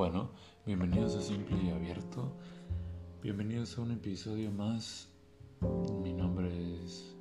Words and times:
Bueno, 0.00 0.30
bienvenidos 0.64 1.14
a 1.14 1.20
Simple 1.20 1.58
y 1.62 1.68
Abierto. 1.68 2.32
Bienvenidos 3.22 3.76
a 3.76 3.82
un 3.82 3.90
episodio 3.90 4.50
más. 4.50 5.10
Mi 6.02 6.14
nombre 6.14 6.82
es 6.82 7.14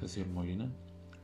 Jesús 0.00 0.26
Molina, 0.28 0.72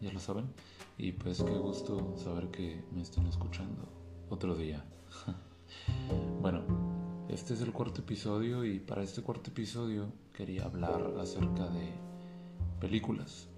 ya 0.02 0.12
lo 0.12 0.20
saben. 0.20 0.52
Y 0.98 1.12
pues 1.12 1.42
qué 1.42 1.56
gusto 1.56 2.14
saber 2.18 2.50
que 2.50 2.84
me 2.92 3.00
estén 3.00 3.26
escuchando 3.26 3.88
otro 4.28 4.54
día. 4.54 4.84
bueno, 6.42 6.60
este 7.30 7.54
es 7.54 7.62
el 7.62 7.72
cuarto 7.72 8.02
episodio 8.02 8.66
y 8.66 8.78
para 8.78 9.02
este 9.02 9.22
cuarto 9.22 9.48
episodio 9.48 10.12
quería 10.34 10.66
hablar 10.66 11.14
acerca 11.18 11.70
de 11.70 11.90
películas. 12.80 13.48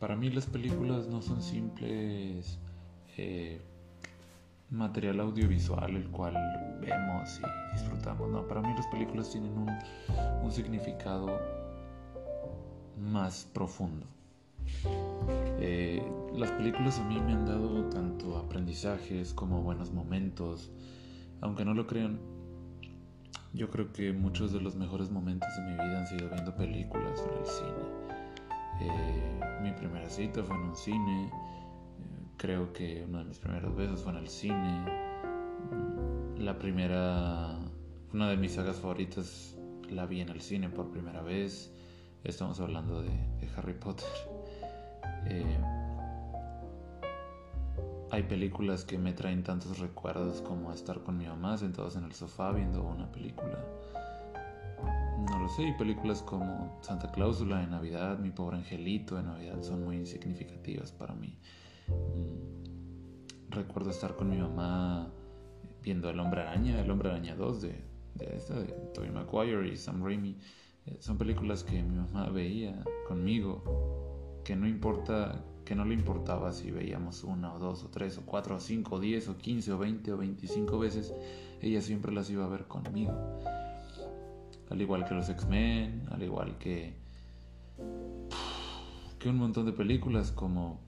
Para 0.00 0.16
mí 0.16 0.30
las 0.30 0.46
películas 0.46 1.06
no 1.06 1.22
son 1.22 1.40
simples 1.40 2.58
eh, 3.16 3.60
material 4.70 5.20
audiovisual 5.20 5.94
el 5.94 6.10
cual 6.10 6.34
vemos 6.80 7.40
y 7.40 7.72
disfrutamos. 7.74 8.28
No, 8.30 8.46
para 8.46 8.60
mí 8.60 8.72
las 8.76 8.86
películas 8.88 9.30
tienen 9.30 9.52
un, 9.56 10.50
significado 10.50 11.38
más 12.98 13.48
profundo. 13.52 14.06
Eh, 15.58 16.02
las 16.34 16.50
películas 16.52 16.98
a 16.98 17.04
mí 17.04 17.20
me 17.20 17.32
han 17.32 17.46
dado 17.46 17.88
tanto 17.88 18.36
aprendizajes 18.38 19.34
como 19.34 19.62
buenos 19.62 19.92
momentos. 19.92 20.70
Aunque 21.40 21.64
no 21.64 21.74
lo 21.74 21.86
crean, 21.86 22.18
yo 23.52 23.70
creo 23.70 23.92
que 23.92 24.12
muchos 24.12 24.52
de 24.52 24.60
los 24.60 24.76
mejores 24.76 25.10
momentos 25.10 25.48
de 25.56 25.62
mi 25.64 25.72
vida 25.72 26.00
han 26.00 26.06
sido 26.06 26.28
viendo 26.30 26.54
películas 26.54 27.24
en 27.28 27.38
el 27.38 27.46
cine. 27.46 28.06
Eh, 28.80 29.40
mi 29.62 29.72
primera 29.72 30.08
cita 30.08 30.42
fue 30.42 30.54
en 30.56 30.62
un 30.62 30.76
cine. 30.76 31.30
Creo 32.36 32.70
que 32.74 33.02
uno 33.08 33.18
de 33.18 33.24
mis 33.24 33.38
primeros 33.38 33.74
besos 33.74 34.02
fue 34.02 34.12
en 34.12 34.18
el 34.18 34.28
cine. 34.28 34.84
La 36.36 36.58
primera, 36.58 37.58
una 38.12 38.28
de 38.28 38.36
mis 38.36 38.52
sagas 38.52 38.76
favoritas 38.76 39.56
la 39.88 40.04
vi 40.04 40.20
en 40.20 40.28
el 40.28 40.42
cine 40.42 40.68
por 40.68 40.90
primera 40.90 41.22
vez. 41.22 41.72
Estamos 42.24 42.60
hablando 42.60 43.02
de, 43.02 43.10
Harry 43.56 43.74
Potter. 43.74 44.08
Eh, 45.28 45.58
hay 48.12 48.22
películas 48.22 48.84
que 48.84 48.96
me 48.96 49.12
traen 49.12 49.42
tantos 49.42 49.80
recuerdos 49.80 50.40
como 50.40 50.72
estar 50.72 51.00
con 51.00 51.18
mi 51.18 51.26
mamá 51.26 51.58
sentados 51.58 51.96
en 51.96 52.04
el 52.04 52.12
sofá 52.12 52.52
viendo 52.52 52.84
una 52.84 53.10
película. 53.10 53.58
No 55.28 55.38
lo 55.40 55.48
sé, 55.48 55.64
y 55.64 55.72
películas 55.72 56.22
como 56.22 56.78
Santa 56.80 57.10
Cláusula 57.10 57.58
de 57.58 57.66
Navidad, 57.66 58.20
Mi 58.20 58.30
pobre 58.30 58.58
angelito 58.58 59.16
de 59.16 59.24
Navidad 59.24 59.60
son 59.62 59.82
muy 59.82 60.06
significativas 60.06 60.92
para 60.92 61.14
mí. 61.14 61.36
Mm, 61.88 63.50
recuerdo 63.50 63.90
estar 63.90 64.16
con 64.16 64.30
mi 64.30 64.38
mamá 64.38 65.10
viendo 65.82 66.10
El 66.10 66.18
Hombre 66.20 66.42
Araña, 66.42 66.80
El 66.80 66.90
Hombre 66.90 67.10
Araña 67.10 67.36
2 67.36 67.62
de, 67.62 67.84
de 68.14 68.36
esta, 68.36 68.58
de 68.58 68.66
Tobey 68.94 69.10
Maguire 69.10 69.68
y 69.68 69.76
Sam 69.76 70.04
Raimi. 70.04 70.36
Eh, 70.86 70.96
son 71.00 71.18
películas 71.18 71.64
que 71.64 71.82
mi 71.82 71.96
mamá 71.96 72.28
veía 72.30 72.82
conmigo, 73.06 74.42
que 74.44 74.56
no 74.56 74.66
importa, 74.66 75.44
que 75.64 75.74
no 75.74 75.84
le 75.84 75.94
importaba 75.94 76.52
si 76.52 76.70
veíamos 76.70 77.24
una 77.24 77.52
o 77.54 77.58
dos 77.58 77.84
o 77.84 77.88
tres 77.88 78.18
o 78.18 78.22
cuatro 78.24 78.56
o 78.56 78.60
cinco 78.60 78.96
o 78.96 79.00
diez 79.00 79.28
o 79.28 79.36
quince 79.36 79.72
o 79.72 79.78
veinte 79.78 80.12
o 80.12 80.16
veinticinco 80.16 80.78
veces, 80.78 81.14
ella 81.60 81.80
siempre 81.80 82.12
las 82.12 82.30
iba 82.30 82.44
a 82.44 82.48
ver 82.48 82.66
conmigo. 82.66 83.12
Al 84.70 84.80
igual 84.80 85.04
que 85.04 85.14
los 85.14 85.28
X-Men, 85.28 86.06
al 86.10 86.22
igual 86.22 86.58
que 86.58 86.94
que 89.18 89.28
un 89.28 89.38
montón 89.38 89.66
de 89.66 89.72
películas 89.72 90.32
como 90.32 90.80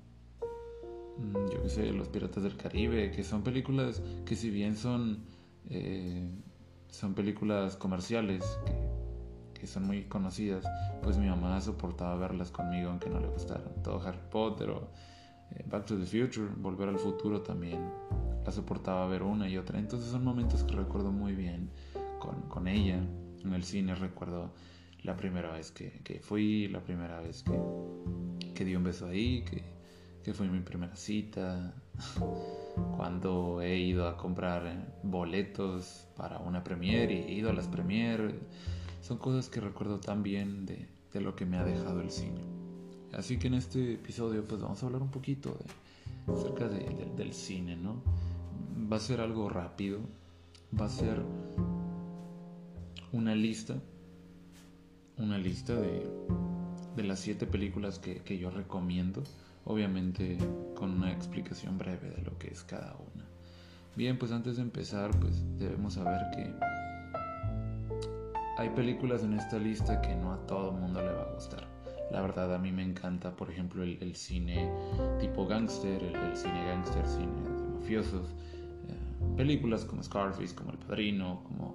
yo 1.53 1.63
qué 1.63 1.69
sé, 1.69 1.93
Los 1.93 2.09
Piratas 2.09 2.43
del 2.43 2.57
Caribe, 2.57 3.11
que 3.11 3.25
son 3.25 3.43
películas 3.43 4.03
que 4.25 4.37
si 4.37 4.51
bien 4.51 4.77
son, 4.77 5.25
eh, 5.69 6.31
son 6.89 7.15
películas 7.15 7.77
comerciales, 7.77 8.45
que, 8.65 9.61
que, 9.61 9.67
son 9.67 9.87
muy 9.87 10.05
conocidas, 10.05 10.65
pues 11.03 11.19
mi 11.19 11.27
mamá 11.27 11.61
soportaba 11.61 12.17
verlas 12.17 12.51
conmigo 12.51 12.91
aunque 12.91 13.11
no 13.11 13.21
le 13.21 13.29
gustaran. 13.29 13.83
Todo 13.83 14.01
Harry 14.07 14.21
Potter 14.31 14.71
o 14.71 14.91
eh, 15.51 15.65
Back 15.69 15.87
to 15.87 15.99
the 15.99 16.07
Future, 16.07 16.49
Volver 16.57 16.89
al 16.89 16.99
Futuro 16.99 17.43
también, 17.43 17.91
la 18.45 18.53
soportaba 18.53 19.07
ver 19.09 19.23
una 19.23 19.49
y 19.49 19.59
otra. 19.59 19.79
Entonces 19.79 20.11
son 20.11 20.25
momentos 20.25 20.63
que 20.65 20.75
recuerdo 20.75 21.11
muy 21.11 21.35
bien 21.35 21.71
con, 22.19 22.43
con 22.43 22.69
ella. 22.69 23.01
En 23.45 23.53
el 23.55 23.65
cine 23.65 23.95
recuerdo 23.95 24.53
la 25.03 25.17
primera 25.17 25.53
vez 25.53 25.71
que, 25.71 26.01
que 26.03 26.21
fui, 26.21 26.69
la 26.69 26.81
primera 26.81 27.21
vez 27.21 27.43
que, 27.43 27.59
que 28.55 28.65
di 28.65 28.75
un 28.77 28.85
beso 28.85 29.07
ahí, 29.07 29.45
que 29.45 29.78
que 30.23 30.35
fue 30.35 30.49
mi 30.49 30.61
primera 30.61 30.97
cita, 30.97 31.75
cuando 32.97 33.61
he 33.63 33.79
ido 33.79 34.09
a 34.09 34.17
comprar 34.17 34.99
boletos 35.03 36.07
para 36.17 36.39
una 36.39 36.63
premiere 36.65 37.15
y 37.15 37.19
he 37.19 37.33
ido 37.35 37.51
a 37.51 37.53
las 37.53 37.69
premiere. 37.69 38.35
Son 39.01 39.19
cosas 39.19 39.49
que 39.49 39.61
recuerdo 39.61 40.01
tan 40.01 40.23
bien 40.23 40.67
de, 40.67 40.89
de 41.13 41.21
lo 41.21 41.35
que 41.35 41.47
me 41.47 41.57
ha 41.57 41.65
dejado 41.65 42.01
el 42.01 42.11
cine. 42.11 42.41
Así 43.13 43.39
que 43.39 43.47
en 43.47 43.55
este 43.55 43.95
episodio 43.95 44.45
pues 44.45 44.61
vamos 44.61 44.83
a 44.83 44.87
hablar 44.87 45.03
un 45.03 45.11
poquito 45.11 45.57
de, 45.57 46.33
acerca 46.33 46.69
de, 46.69 47.11
del 47.17 47.33
cine, 47.33 47.77
¿no? 47.77 48.03
Va 48.91 48.97
a 48.97 49.01
ser 49.01 49.21
algo 49.21 49.49
rápido, 49.49 50.01
va 50.79 50.87
a 50.87 50.91
ser 50.91 51.23
una 53.13 53.35
lista, 53.35 53.77
una 55.17 55.39
lista 55.39 55.75
de, 55.75 56.07
de 56.97 57.03
las 57.03 57.21
siete 57.21 57.47
películas 57.47 57.99
que, 57.99 58.23
que 58.23 58.39
yo 58.39 58.51
recomiendo 58.51 59.23
obviamente 59.69 60.39
con 60.75 60.91
una 60.91 61.13
explicación 61.13 61.79
breve 61.79 62.11
de 62.11 62.23
lo 62.23 62.37
que 62.39 62.49
es 62.49 62.65
cada 62.65 62.97
una. 62.97 63.25
Bien, 63.95 64.19
pues 64.19 64.33
antes 64.33 64.57
de 64.57 64.63
empezar, 64.63 65.11
pues 65.21 65.45
debemos 65.59 65.95
saber 65.95 66.23
que 66.35 66.53
hay 68.57 68.71
películas 68.71 69.23
en 69.23 69.35
esta 69.35 69.59
lista 69.59 70.01
que 70.01 70.15
no 70.17 70.33
a 70.33 70.47
todo 70.47 70.73
mundo 70.73 71.01
le 71.01 71.13
va 71.13 71.23
a 71.23 71.35
gustar. 71.35 71.69
La 72.11 72.23
verdad 72.23 72.55
a 72.55 72.59
mí 72.59 72.73
me 72.73 72.83
encanta, 72.83 73.37
por 73.37 73.51
ejemplo, 73.51 73.83
el, 73.83 74.17
cine 74.17 74.73
tipo 75.21 75.47
gangster, 75.47 76.03
el, 76.03 76.37
cine 76.37 76.65
gangster, 76.65 77.07
cine 77.07 77.27
de 77.27 77.69
mafiosos, 77.75 78.31
eh, 78.89 79.37
películas 79.37 79.85
como 79.85 80.03
Scarface, 80.03 80.55
como 80.55 80.71
El 80.71 80.79
Padrino, 80.79 81.43
como 81.45 81.75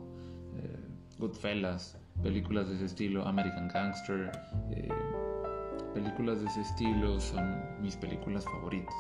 eh, 0.58 0.80
Goodfellas, 1.20 1.98
películas 2.24 2.68
de 2.70 2.76
ese 2.76 2.86
estilo, 2.86 3.28
American 3.28 3.68
Gangster, 3.68 4.32
eh, 4.72 4.90
películas 5.94 6.42
de 6.42 6.48
ese 6.48 6.62
estilo 6.62 7.20
son 7.20 7.82
mis 7.82 7.96
películas 7.96 8.44
favoritas, 8.46 8.96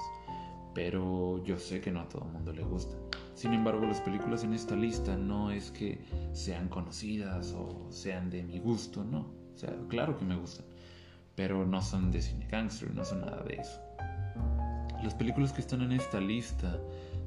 pero 0.74 1.44
yo 1.44 1.58
sé 1.58 1.81
que 1.81 1.92
no 1.92 2.02
a 2.02 2.09
todo 2.09 2.26
el 2.26 2.31
mundo 2.31 2.54
le 2.54 2.64
gusta. 2.64 2.96
Sin 3.34 3.54
embargo, 3.54 3.86
las 3.86 4.00
películas 4.00 4.44
en 4.44 4.54
esta 4.54 4.76
lista 4.76 5.18
no 5.18 5.52
es 5.52 5.72
que 5.72 6.00
sean 6.34 6.70
conocidas 6.70 7.54
o 7.54 7.88
sean 7.90 8.30
de 8.30 8.44
mi 8.44 8.59
gusto, 8.59 9.04
no. 9.04 9.31
O 9.54 9.58
sea, 9.58 9.74
claro 9.90 10.18
que 10.18 10.26
me 10.26 10.36
gustan, 10.36 10.66
pero 11.36 11.66
no 11.66 11.81
son 11.81 12.12
de 12.12 12.22
cine 12.22 12.48
gangster, 12.48 12.94
no 12.94 13.04
son 13.04 13.22
nada 13.22 13.44
de 13.44 13.56
eso. 13.56 13.80
Las 15.04 15.16
películas 15.16 15.52
que 15.52 15.62
están 15.62 15.81
en 15.81 15.92
esta 15.92 16.20
lista 16.22 16.80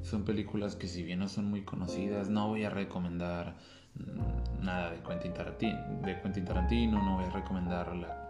son 0.02 0.24
películas 0.24 0.76
que 0.76 0.86
si 0.86 1.02
bien 1.02 1.18
no 1.18 1.28
son 1.28 1.50
muy 1.50 1.62
conocidas, 1.62 2.30
no 2.30 2.48
voy 2.48 2.64
a 2.64 2.70
recomendar 2.70 3.56
mm, 3.94 4.64
nada 4.64 4.92
de 4.92 5.00
Quentin 5.02 5.34
Tarantino, 5.34 5.78
de 6.02 6.20
Quentin 6.22 6.44
Tarantino 6.44 7.02
no 7.02 7.16
voy 7.16 7.24
a 7.24 7.30
recomendar 7.30 7.94
la 7.94 8.25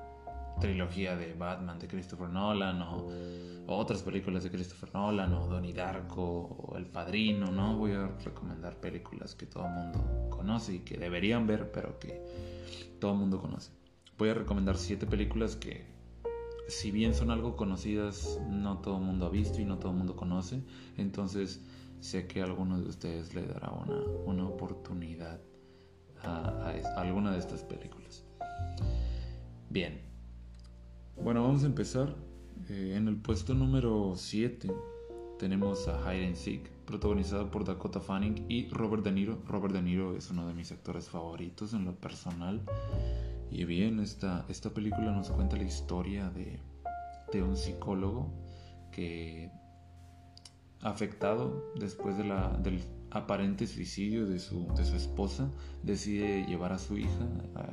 trilogía 0.60 1.16
de 1.16 1.34
Batman 1.34 1.78
de 1.78 1.88
Christopher 1.88 2.28
Nolan 2.28 2.82
o, 2.82 3.08
otras 3.68 4.02
películas 4.02 4.44
de 4.44 4.50
Christopher 4.50 4.94
Nolan 4.94 5.32
o 5.34 5.46
Donnie 5.48 5.72
Darko 5.72 6.22
o 6.22 6.76
El 6.76 6.86
Padrino, 6.86 7.50
¿no? 7.50 7.76
Voy 7.76 7.92
a 7.92 8.08
recomendar 8.24 8.76
películas 8.80 9.34
que 9.34 9.46
todo 9.46 9.66
el 9.66 9.72
mundo 9.72 10.28
conoce 10.30 10.74
y 10.74 10.78
que 10.80 10.96
deberían 10.96 11.46
ver, 11.46 11.72
pero 11.72 11.98
que 11.98 12.22
todo 13.00 13.12
el 13.12 13.18
mundo 13.18 13.40
conoce. 13.40 13.72
Voy 14.18 14.30
a 14.30 14.34
recomendar 14.34 14.76
siete 14.76 15.06
películas 15.06 15.56
que, 15.56 15.84
si 16.68 16.90
bien 16.90 17.14
son 17.14 17.30
algo 17.30 17.56
conocidas, 17.56 18.40
no 18.48 18.78
todo 18.78 18.98
el 18.98 19.02
mundo 19.02 19.26
ha 19.26 19.30
visto 19.30 19.60
y 19.60 19.64
no 19.64 19.78
todo 19.78 19.92
el 19.92 19.98
mundo 19.98 20.16
conoce. 20.16 20.62
Entonces, 20.96 21.60
sé 22.00 22.26
que 22.26 22.40
a 22.40 22.44
alguno 22.44 22.80
de 22.80 22.88
ustedes 22.88 23.34
le 23.34 23.46
dará 23.46 23.70
una, 23.70 24.00
una 24.24 24.48
oportunidad 24.48 25.40
a, 26.22 26.72
a 26.96 27.00
alguna 27.00 27.32
de 27.32 27.38
estas 27.38 27.62
películas. 27.64 28.24
Bien, 29.68 30.15
bueno, 31.22 31.42
vamos 31.42 31.62
a 31.62 31.66
empezar. 31.66 32.14
Eh, 32.68 32.94
en 32.96 33.08
el 33.08 33.16
puesto 33.16 33.54
número 33.54 34.14
7 34.16 34.72
tenemos 35.38 35.86
a 35.88 36.00
Hide 36.00 36.26
and 36.26 36.36
Seek, 36.36 36.70
protagonizado 36.84 37.50
por 37.50 37.64
Dakota 37.64 38.00
Fanning 38.00 38.46
y 38.48 38.68
Robert 38.68 39.04
De 39.04 39.12
Niro. 39.12 39.38
Robert 39.46 39.74
De 39.74 39.82
Niro 39.82 40.16
es 40.16 40.30
uno 40.30 40.46
de 40.46 40.54
mis 40.54 40.72
actores 40.72 41.08
favoritos 41.08 41.72
en 41.74 41.84
lo 41.84 41.94
personal. 41.94 42.62
Y 43.50 43.64
bien, 43.64 44.00
esta, 44.00 44.44
esta 44.48 44.70
película 44.70 45.12
nos 45.12 45.30
cuenta 45.30 45.56
la 45.56 45.64
historia 45.64 46.30
de, 46.30 46.58
de 47.32 47.42
un 47.42 47.56
psicólogo 47.56 48.32
que 48.90 49.50
afectado 50.80 51.72
después 51.78 52.16
de 52.16 52.24
la, 52.24 52.48
del 52.62 52.80
aparente 53.10 53.66
suicidio 53.66 54.26
de 54.26 54.38
su, 54.38 54.66
de 54.74 54.84
su 54.84 54.96
esposa, 54.96 55.50
decide 55.82 56.44
llevar 56.46 56.72
a 56.72 56.78
su 56.78 56.98
hija 56.98 57.26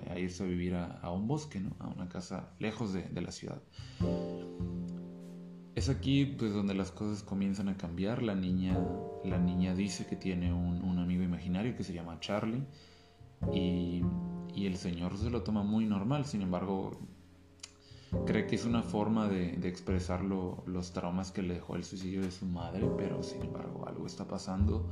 a, 0.09 0.19
irse 0.19 0.44
a 0.44 0.47
vivir 0.47 0.75
a, 0.75 1.12
un 1.12 1.27
bosque, 1.27 1.59
¿no? 1.59 1.75
a 1.80 1.88
una 1.88 2.07
casa 2.07 2.53
lejos 2.59 2.94
de, 2.94 3.03
de, 3.03 3.21
la 3.21 3.31
ciudad. 3.31 3.62
es 5.75 5.89
aquí 5.89 6.25
pues 6.25 6.53
donde 6.53 6.74
las 6.74 6.91
cosas 6.91 7.24
comienzan 7.24 7.69
a 7.69 7.77
cambiar. 7.77 8.21
La 8.21 8.35
niña, 8.35 8.77
la 9.24 9.38
niña 9.38 9.74
dice 9.74 10.06
que 10.06 10.15
tiene 10.15 10.53
un, 10.53 11.00
amigo 11.00 11.24
imaginario 11.24 11.75
que 11.75 11.83
se 11.83 11.94
llama 11.94 12.19
Charlie 12.19 12.63
y, 13.51 14.01
el 14.56 14.77
señor 14.77 15.18
se 15.18 15.30
lo 15.30 15.44
toma 15.44 15.63
muy 15.63 15.85
normal. 15.85 16.25
Sin 16.25 16.41
embargo, 16.41 16.91
cree 18.25 18.45
que 18.45 18.56
es 18.56 18.65
una 18.65 18.83
forma 18.83 19.27
de, 19.27 19.68
expresar 19.68 20.24
los 20.24 20.94
traumas 20.94 21.31
que 21.31 21.41
le 21.41 21.56
dejó 21.56 21.75
el 21.75 21.83
suicidio 21.83 22.21
de 22.21 22.31
su 22.31 22.45
madre, 22.45 22.88
pero 22.97 23.24
sin 23.24 23.41
embargo 23.41 23.85
algo 23.88 24.06
está 24.06 24.27
pasando. 24.27 24.89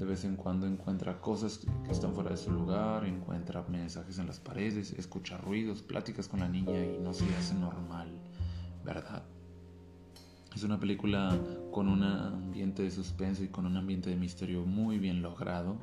De 0.00 0.06
vez 0.06 0.24
en 0.24 0.34
cuando 0.34 0.66
encuentra 0.66 1.20
cosas 1.20 1.60
que 1.84 1.92
están 1.92 2.14
fuera 2.14 2.30
de 2.30 2.38
su 2.38 2.50
lugar, 2.50 3.04
encuentra 3.04 3.62
mensajes 3.68 4.18
en 4.18 4.28
las 4.28 4.40
paredes, 4.40 4.94
escucha 4.94 5.36
ruidos, 5.36 5.82
pláticas 5.82 6.26
con 6.26 6.40
la 6.40 6.48
niña 6.48 6.82
y 6.82 6.98
no 6.98 7.12
se 7.12 7.26
hace 7.36 7.52
normal, 7.52 8.08
¿verdad? 8.82 9.22
Es 10.56 10.62
una 10.62 10.80
película 10.80 11.38
con 11.70 11.86
un 11.86 12.02
ambiente 12.02 12.82
de 12.82 12.90
suspenso 12.90 13.44
y 13.44 13.48
con 13.48 13.66
un 13.66 13.76
ambiente 13.76 14.08
de 14.08 14.16
misterio 14.16 14.64
muy 14.64 14.96
bien 14.96 15.20
logrado. 15.20 15.76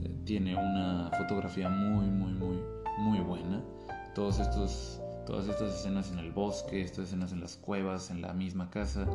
Eh, 0.00 0.10
tiene 0.24 0.56
una 0.56 1.10
fotografía 1.18 1.68
muy, 1.68 2.06
muy, 2.06 2.32
muy, 2.32 2.56
muy 2.96 3.20
buena. 3.20 3.62
Todos 4.14 4.40
estos, 4.40 5.02
todas 5.26 5.46
estas 5.48 5.74
escenas 5.74 6.10
en 6.10 6.18
el 6.18 6.32
bosque, 6.32 6.80
estas 6.80 7.08
escenas 7.08 7.32
en 7.32 7.42
las 7.42 7.56
cuevas, 7.56 8.10
en 8.10 8.22
la 8.22 8.32
misma 8.32 8.70
casa. 8.70 9.06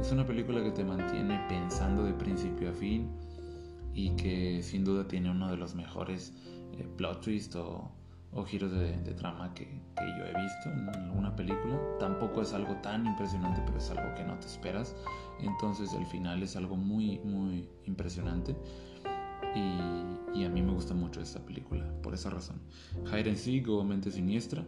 Es 0.00 0.10
una 0.10 0.26
película 0.26 0.64
que 0.64 0.72
te 0.72 0.82
mantiene 0.82 1.40
pensando 1.48 2.02
de 2.02 2.12
principio 2.12 2.70
a 2.70 2.72
fin 2.72 3.08
y 3.94 4.10
que 4.16 4.62
sin 4.62 4.84
duda 4.84 5.06
tiene 5.08 5.30
uno 5.30 5.50
de 5.50 5.56
los 5.56 5.74
mejores 5.74 6.32
eh, 6.78 6.86
plot 6.96 7.20
twists 7.20 7.56
o 7.56 7.90
o 8.34 8.44
giros 8.44 8.72
de, 8.72 8.92
trama 9.14 9.54
que, 9.54 9.64
yo 9.64 10.24
he 10.24 10.42
visto 10.42 10.70
en 10.70 10.88
alguna 10.88 11.34
película. 11.34 11.78
Tampoco 12.00 12.42
es 12.42 12.52
algo 12.52 12.74
tan 12.76 13.06
impresionante, 13.06 13.62
pero 13.64 13.78
es 13.78 13.88
algo 13.90 14.12
que 14.16 14.24
no 14.24 14.38
te 14.38 14.46
esperas. 14.46 14.96
Entonces 15.40 15.92
el 15.94 16.04
final 16.06 16.42
es 16.42 16.56
algo 16.56 16.76
muy, 16.76 17.20
muy 17.20 17.68
impresionante. 17.86 18.56
Y, 19.54 20.44
a 20.44 20.48
mí 20.48 20.62
me 20.62 20.72
gusta 20.72 20.94
mucho 20.94 21.20
esta 21.20 21.38
película, 21.38 21.88
por 22.02 22.12
esa 22.12 22.28
razón. 22.28 22.60
Hide 23.06 23.30
and 23.30 23.36
Seek 23.36 23.68
o 23.68 23.84
Mente 23.84 24.10
Siniestra, 24.10 24.64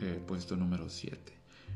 eh, 0.00 0.22
puesto 0.24 0.56
número 0.56 0.88
7. 0.88 1.32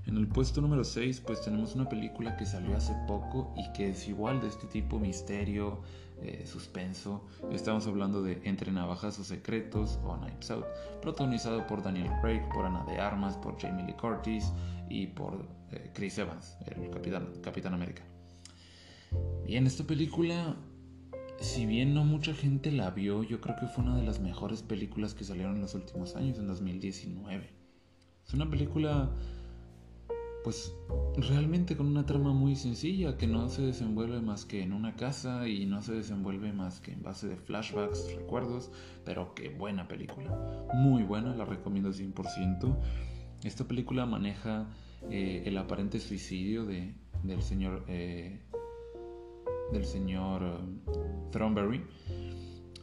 En 0.06 0.16
el 0.16 0.28
puesto 0.28 0.60
número 0.60 0.84
6 0.84 1.20
pues 1.20 1.42
tenemos 1.42 1.74
una 1.74 1.88
película 1.88 2.36
que 2.36 2.46
salió 2.46 2.76
hace 2.76 2.94
poco 3.06 3.54
y 3.56 3.72
que 3.72 3.90
es 3.90 4.08
igual 4.08 4.40
de 4.40 4.48
este 4.48 4.66
tipo, 4.66 4.98
misterio, 4.98 5.82
eh, 6.24 6.46
suspenso. 6.46 7.26
Estamos 7.50 7.86
hablando 7.86 8.22
de 8.22 8.40
Entre 8.44 8.70
Navajas 8.70 9.18
o 9.18 9.24
Secretos 9.24 9.98
o 10.04 10.16
Knives 10.16 10.50
Out, 10.50 10.66
protagonizado 11.00 11.66
por 11.66 11.82
Daniel 11.82 12.10
Craig, 12.20 12.42
por 12.54 12.64
Ana 12.64 12.84
de 12.84 12.98
Armas, 12.98 13.36
por 13.36 13.60
Jamie 13.60 13.84
Lee 13.84 13.94
Curtis 13.94 14.52
y 14.88 15.08
por 15.08 15.46
eh, 15.72 15.90
Chris 15.94 16.18
Evans, 16.18 16.56
el 16.66 16.90
Capitán, 16.90 17.28
Capitán 17.42 17.74
América. 17.74 18.02
Bien, 19.44 19.66
esta 19.66 19.84
película, 19.84 20.56
si 21.40 21.66
bien 21.66 21.94
no 21.94 22.04
mucha 22.04 22.34
gente 22.34 22.70
la 22.70 22.90
vio, 22.90 23.22
yo 23.22 23.40
creo 23.40 23.56
que 23.56 23.66
fue 23.66 23.84
una 23.84 23.96
de 23.96 24.02
las 24.02 24.20
mejores 24.20 24.62
películas 24.62 25.14
que 25.14 25.24
salieron 25.24 25.56
en 25.56 25.62
los 25.62 25.74
últimos 25.74 26.16
años, 26.16 26.38
en 26.38 26.46
2019. 26.46 27.50
Es 28.26 28.34
una 28.34 28.48
película 28.48 29.10
pues 30.44 30.74
realmente 31.16 31.76
con 31.76 31.86
una 31.86 32.06
trama 32.06 32.32
muy 32.32 32.56
sencilla 32.56 33.16
que 33.16 33.26
no 33.26 33.48
se 33.48 33.62
desenvuelve 33.62 34.20
más 34.20 34.44
que 34.44 34.62
en 34.62 34.72
una 34.72 34.96
casa 34.96 35.46
y 35.46 35.66
no 35.66 35.82
se 35.82 35.92
desenvuelve 35.92 36.52
más 36.52 36.80
que 36.80 36.92
en 36.92 37.02
base 37.02 37.28
de 37.28 37.36
flashbacks, 37.36 38.14
recuerdos, 38.16 38.70
pero 39.04 39.34
qué 39.34 39.50
buena 39.50 39.86
película, 39.88 40.66
muy 40.74 41.02
buena, 41.02 41.34
la 41.34 41.44
recomiendo 41.44 41.90
100%. 41.90 42.76
Esta 43.44 43.64
película 43.64 44.06
maneja 44.06 44.66
eh, 45.10 45.42
el 45.46 45.56
aparente 45.58 46.00
suicidio 46.00 46.64
de, 46.64 46.94
del 47.22 47.42
señor 47.42 47.84
eh, 47.88 48.40
del 49.72 49.84
señor 49.84 50.42
um, 50.42 51.30
Thornberry, 51.30 51.82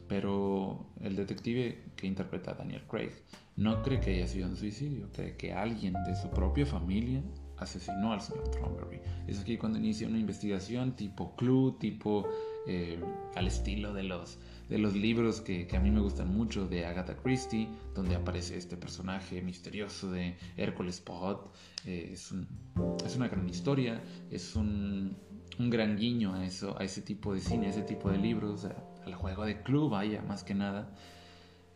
pero 0.08 0.86
el 1.00 1.14
detective 1.14 1.84
que 1.94 2.06
interpreta 2.06 2.50
a 2.50 2.54
Daniel 2.54 2.82
Craig 2.88 3.12
no 3.56 3.82
cree 3.82 4.00
que 4.00 4.10
haya 4.16 4.26
sido 4.26 4.48
un 4.48 4.56
suicidio, 4.56 5.08
cree 5.12 5.36
que 5.36 5.52
alguien 5.52 5.94
de 6.04 6.16
su 6.16 6.28
propia 6.30 6.66
familia 6.66 7.22
asesinó 7.60 8.12
al 8.12 8.20
señor 8.20 8.50
Thornberry. 8.50 9.00
Es 9.26 9.38
aquí 9.38 9.56
cuando 9.56 9.78
inicia 9.78 10.08
una 10.08 10.18
investigación 10.18 10.96
tipo 10.96 11.36
Clue, 11.36 11.76
tipo 11.78 12.26
eh, 12.66 12.98
al 13.36 13.46
estilo 13.46 13.92
de 13.94 14.02
los, 14.02 14.38
de 14.68 14.78
los 14.78 14.94
libros 14.94 15.40
que, 15.40 15.68
a 15.72 15.80
mí 15.80 15.90
me 15.90 16.00
gustan 16.00 16.34
mucho 16.34 16.66
de 16.66 16.86
Agatha 16.86 17.16
Christie, 17.16 17.68
donde 17.94 18.16
aparece 18.16 18.56
este 18.56 18.76
personaje 18.76 19.40
misterioso 19.42 20.10
de 20.10 20.36
Hércules 20.56 21.00
Poirot. 21.00 21.52
Eh, 21.84 22.10
es, 22.12 22.32
una 22.32 23.28
gran 23.28 23.48
historia, 23.48 24.02
es 24.30 24.56
un, 24.56 25.16
gran 25.58 25.96
guiño 25.96 26.34
a, 26.34 26.40
a 26.40 26.84
ese 26.84 27.02
tipo 27.02 27.34
de 27.34 27.40
cine, 27.40 27.66
a 27.66 27.70
ese 27.70 27.82
tipo 27.82 28.10
de 28.10 28.18
libros, 28.18 28.66
al 29.04 29.14
juego 29.14 29.44
de 29.44 29.62
Clue, 29.62 29.88
vaya, 29.88 30.22
más 30.22 30.44
que 30.44 30.54
nada. 30.54 30.94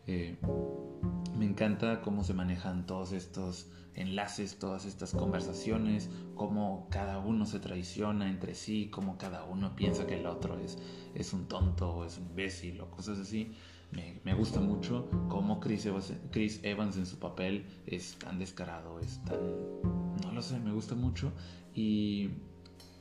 Eh, 0.07 0.37
me 1.37 1.45
encanta 1.45 2.01
cómo 2.01 2.23
se 2.23 2.33
manejan 2.33 2.85
todos 2.85 3.11
estos 3.11 3.67
enlaces, 3.95 4.57
todas 4.59 4.85
estas 4.85 5.13
conversaciones, 5.13 6.09
cómo 6.35 6.87
cada 6.89 7.19
uno 7.19 7.45
se 7.45 7.59
traiciona 7.59 8.29
entre 8.29 8.55
sí, 8.55 8.89
cómo 8.91 9.17
cada 9.17 9.43
uno 9.43 9.75
piensa 9.75 10.05
que 10.05 10.19
el 10.19 10.27
otro 10.27 10.57
es, 10.59 10.77
es 11.13 11.33
un 11.33 11.47
tonto 11.47 11.91
o 11.91 12.05
es 12.05 12.17
un 12.17 12.25
imbécil 12.27 12.81
o 12.81 12.89
cosas 12.89 13.19
así. 13.19 13.53
Me, 14.23 14.33
gusta 14.33 14.59
mucho 14.59 15.07
cómo 15.29 15.61
Chris 15.61 15.85
Evans, 15.85 16.13
Chris 16.31 16.59
Evans 16.63 16.97
en 16.97 17.05
su 17.05 17.17
papel 17.17 17.65
es 17.85 18.15
tan 18.15 18.39
descarado, 18.39 18.99
es 18.99 19.23
tan... 19.23 19.39
no 20.21 20.31
lo 20.33 20.41
sé, 20.41 20.59
me 20.59 20.73
gusta 20.73 20.95
mucho 20.95 21.31
y, 21.73 22.31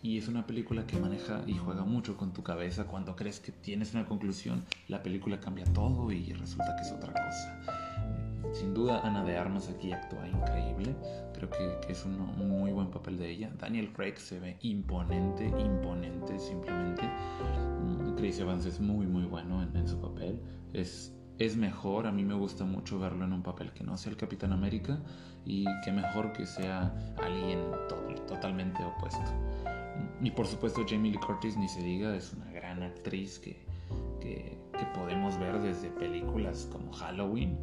y 0.05 0.19
es 0.19 0.29
una 0.29 0.47
película 0.47 0.87
que 0.87 0.99
maneja 0.99 1.43
y 1.47 1.55
juega 1.55 1.83
mucho 1.83 2.19
con 2.19 2.35
tu 2.35 2.43
cabeza. 2.43 2.85
Cuando 2.85 3.17
crees 3.17 3.41
que 3.41 3.53
tienes 3.53 3.95
una 3.95 4.05
conclusión, 4.05 4.67
la 4.87 5.03
película 5.03 5.41
cambia 5.41 5.65
todo 5.65 6.13
y 6.13 6.31
resulta 6.35 6.77
que 6.77 6.83
es 6.83 6.93
otra 6.93 7.11
cosa. 7.11 8.53
Sin 8.53 8.75
duda, 8.75 9.01
Ana 9.01 9.25
de 9.25 9.39
Armas 9.39 9.71
aquí 9.71 9.93
actúa 9.93 10.29
increíble. 10.29 10.95
Creo 11.33 11.49
que, 11.49 11.91
es 11.91 12.05
un, 12.05 12.19
muy 12.37 12.71
buen 12.71 12.91
papel 12.91 13.17
de 13.17 13.31
ella. 13.31 13.51
Daniel 13.59 13.95
Craig 13.95 14.19
se 14.19 14.39
ve 14.39 14.59
imponente, 14.61 15.47
imponente 15.47 16.39
simplemente. 16.39 17.05
Mm, 17.81 18.15
Chris 18.17 18.39
Evans 18.41 18.67
es 18.67 18.81
muy, 18.81 19.07
muy 19.07 19.25
bueno 19.25 19.63
en, 19.63 19.89
su 19.89 19.99
papel. 19.99 20.39
Es, 20.75 21.17
es 21.39 21.57
mejor, 21.57 22.07
a 22.07 22.13
mí 22.13 22.25
me 22.25 22.35
gusta 22.35 22.67
mucho 22.67 22.99
verlo 22.99 23.25
en 23.25 23.33
un 23.33 23.43
papel 23.43 23.73
que 23.73 23.83
no 23.83 23.97
sea 23.97 24.13
el 24.13 24.19
Capitán 24.19 24.53
América 24.53 25.01
y 25.47 25.65
que 25.83 25.93
mejor 25.93 26.35
que 26.35 26.45
sea 26.45 26.95
alguien 27.23 27.61
totalmente 28.29 28.85
opuesto. 28.85 29.33
Y 30.25 30.31
por 30.31 30.47
supuesto 30.47 30.85
Jamie 30.89 31.13
Lee 31.13 31.19
Curtis 31.19 31.57
ni 31.57 31.69
se 31.69 31.83
diga, 31.83 32.17
es 32.17 32.33
una 32.33 32.51
gran 32.51 32.83
actriz 32.83 33.39
que, 33.39 33.63
que, 34.21 34.59
podemos 34.95 35.39
ver 35.39 35.61
desde 35.61 35.91
películas 35.91 36.69
como 36.71 36.93
Halloween 36.93 37.59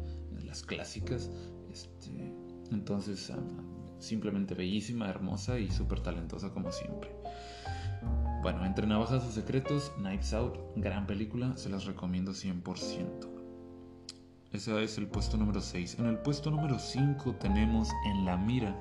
clásicas. 0.60 1.30
Este, 1.72 2.32
entonces, 2.70 3.32
simplemente 3.98 4.54
bellísima, 4.54 5.08
hermosa 5.08 5.58
y 5.58 5.70
súper 5.70 6.00
talentosa 6.00 6.50
como 6.50 6.70
siempre. 6.70 7.10
Bueno, 8.42 8.64
entre 8.66 8.86
navajas 8.86 9.24
o 9.24 9.30
secretos, 9.30 9.90
Knives 9.96 10.34
Out, 10.34 10.58
gran 10.76 11.06
película, 11.06 11.56
se 11.56 11.70
las 11.70 11.86
recomiendo 11.86 12.32
100%. 12.32 13.28
Ese 14.52 14.84
es 14.84 14.98
el 14.98 15.06
puesto 15.06 15.36
número 15.36 15.60
6. 15.60 15.98
En 15.98 16.06
el 16.06 16.18
puesto 16.18 16.50
número 16.50 16.78
5 16.78 17.36
tenemos 17.36 17.88
En 18.06 18.26
la 18.26 18.36
mira 18.36 18.78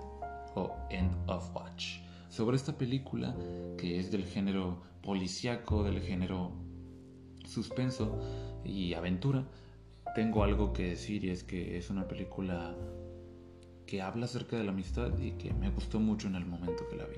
o 0.55 0.75
End 0.89 1.15
of 1.27 1.55
Watch. 1.55 2.10
Sobre 2.31 2.55
esta 2.55 2.77
película 2.77 3.35
que 3.77 3.99
es 3.99 4.09
del 4.09 4.23
género 4.23 4.81
policíaco, 5.03 5.83
del 5.83 5.99
género 5.99 6.53
suspenso 7.43 8.21
y 8.63 8.93
aventura, 8.93 9.43
tengo 10.15 10.45
algo 10.45 10.71
que 10.71 10.83
decir 10.83 11.25
y 11.25 11.29
es 11.29 11.43
que 11.43 11.77
es 11.77 11.89
una 11.89 12.07
película 12.07 12.73
que 13.85 14.01
habla 14.01 14.27
acerca 14.27 14.55
de 14.55 14.63
la 14.63 14.71
amistad 14.71 15.11
y 15.19 15.31
que 15.31 15.53
me 15.53 15.71
gustó 15.71 15.99
mucho 15.99 16.29
en 16.29 16.35
el 16.35 16.45
momento 16.45 16.87
que 16.89 16.95
la 16.95 17.05
vi. 17.05 17.17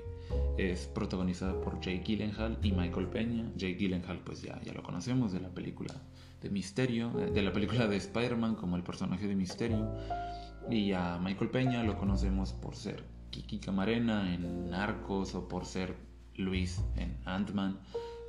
Es 0.58 0.88
protagonizada 0.88 1.60
por 1.60 1.78
Jake 1.78 2.02
Gyllenhaal 2.04 2.58
y 2.60 2.72
Michael 2.72 3.06
Peña. 3.06 3.52
Jake 3.54 3.76
Gyllenhaal 3.76 4.18
pues 4.18 4.42
ya, 4.42 4.60
ya 4.62 4.72
lo 4.72 4.82
conocemos 4.82 5.32
de 5.32 5.38
la 5.38 5.50
película 5.50 5.94
de 6.40 6.50
Misterio, 6.50 7.12
eh, 7.20 7.30
de 7.30 7.42
la 7.42 7.52
película 7.52 7.86
de 7.86 7.98
Spider-Man 7.98 8.56
como 8.56 8.74
el 8.74 8.82
personaje 8.82 9.28
de 9.28 9.36
Misterio. 9.36 9.94
Y 10.68 10.90
a 10.90 11.20
Michael 11.22 11.50
Peña 11.50 11.84
lo 11.84 11.96
conocemos 11.98 12.52
por 12.52 12.74
ser 12.74 13.13
Kiki 13.34 13.58
Camarena 13.58 14.32
en 14.32 14.70
Narcos 14.70 15.34
o 15.34 15.48
por 15.48 15.66
ser 15.66 15.96
Luis 16.36 16.80
en 16.94 17.18
Ant-Man. 17.24 17.80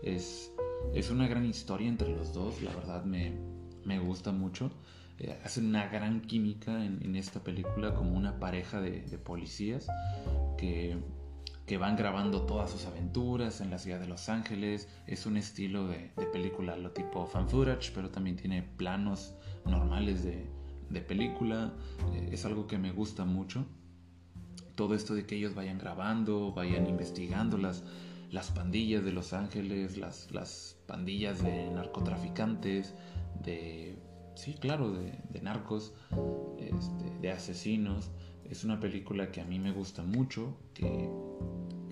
Es, 0.02 0.52
es 0.96 1.12
una 1.12 1.28
gran 1.28 1.46
historia 1.46 1.88
entre 1.88 2.10
los 2.10 2.34
dos, 2.34 2.64
la 2.64 2.74
verdad 2.74 3.06
me, 3.06 3.38
me 3.84 4.00
gusta 4.00 4.32
mucho. 4.32 4.72
Eh, 5.20 5.40
hacen 5.46 5.68
una 5.68 5.88
gran 5.90 6.22
química 6.22 6.84
en, 6.84 7.16
esta 7.16 7.44
película 7.44 7.94
como 7.94 8.18
una 8.18 8.40
pareja 8.40 8.82
de, 8.82 9.02
policías 9.24 9.88
que, 10.58 10.98
que, 11.68 11.78
van 11.78 11.96
grabando 11.96 12.42
todas 12.42 12.72
sus 12.72 12.86
aventuras 12.86 13.62
en 13.62 13.70
la 13.70 13.78
ciudad 13.78 14.00
de 14.00 14.08
Los 14.08 14.28
Ángeles. 14.28 14.90
Es 15.06 15.28
un 15.28 15.38
estilo 15.38 15.88
de, 15.88 16.12
película 16.34 16.78
lo 16.78 16.90
tipo 16.92 17.28
fan 17.28 17.48
footage, 17.48 17.92
pero 17.94 18.10
también 18.10 18.38
tiene 18.38 18.64
planos 18.64 19.36
normales 19.66 20.24
de, 20.24 20.50
película. 21.02 21.74
Eh, 22.16 22.30
es 22.32 22.44
algo 22.46 22.66
que 22.66 22.80
me 22.80 22.92
gusta 22.92 23.24
mucho. 23.24 23.68
Todo 24.76 24.96
esto 24.96 25.16
de 25.16 25.26
que 25.26 25.36
ellos 25.36 25.56
vayan 25.56 25.78
grabando, 25.78 26.52
vayan 26.54 26.88
investigando 26.88 27.58
las, 27.58 27.84
las 28.32 28.52
pandillas 28.52 29.04
de 29.04 29.12
Los 29.12 29.34
Ángeles, 29.34 29.98
las, 29.98 30.32
las 30.32 30.78
pandillas 30.86 31.42
de 31.42 31.70
narcotraficantes, 31.72 32.94
de, 33.44 33.98
sí, 34.36 34.56
claro, 34.56 34.92
de, 34.92 35.18
de 35.30 35.42
narcos, 35.42 35.94
este, 36.58 37.20
de 37.22 37.32
asesinos. 37.32 38.12
Es 38.50 38.64
una 38.64 38.80
película 38.80 39.32
que 39.32 39.42
a 39.42 39.46
mí 39.46 39.60
me 39.60 39.72
gusta 39.72 40.04
mucho, 40.04 40.58
que, 40.74 41.10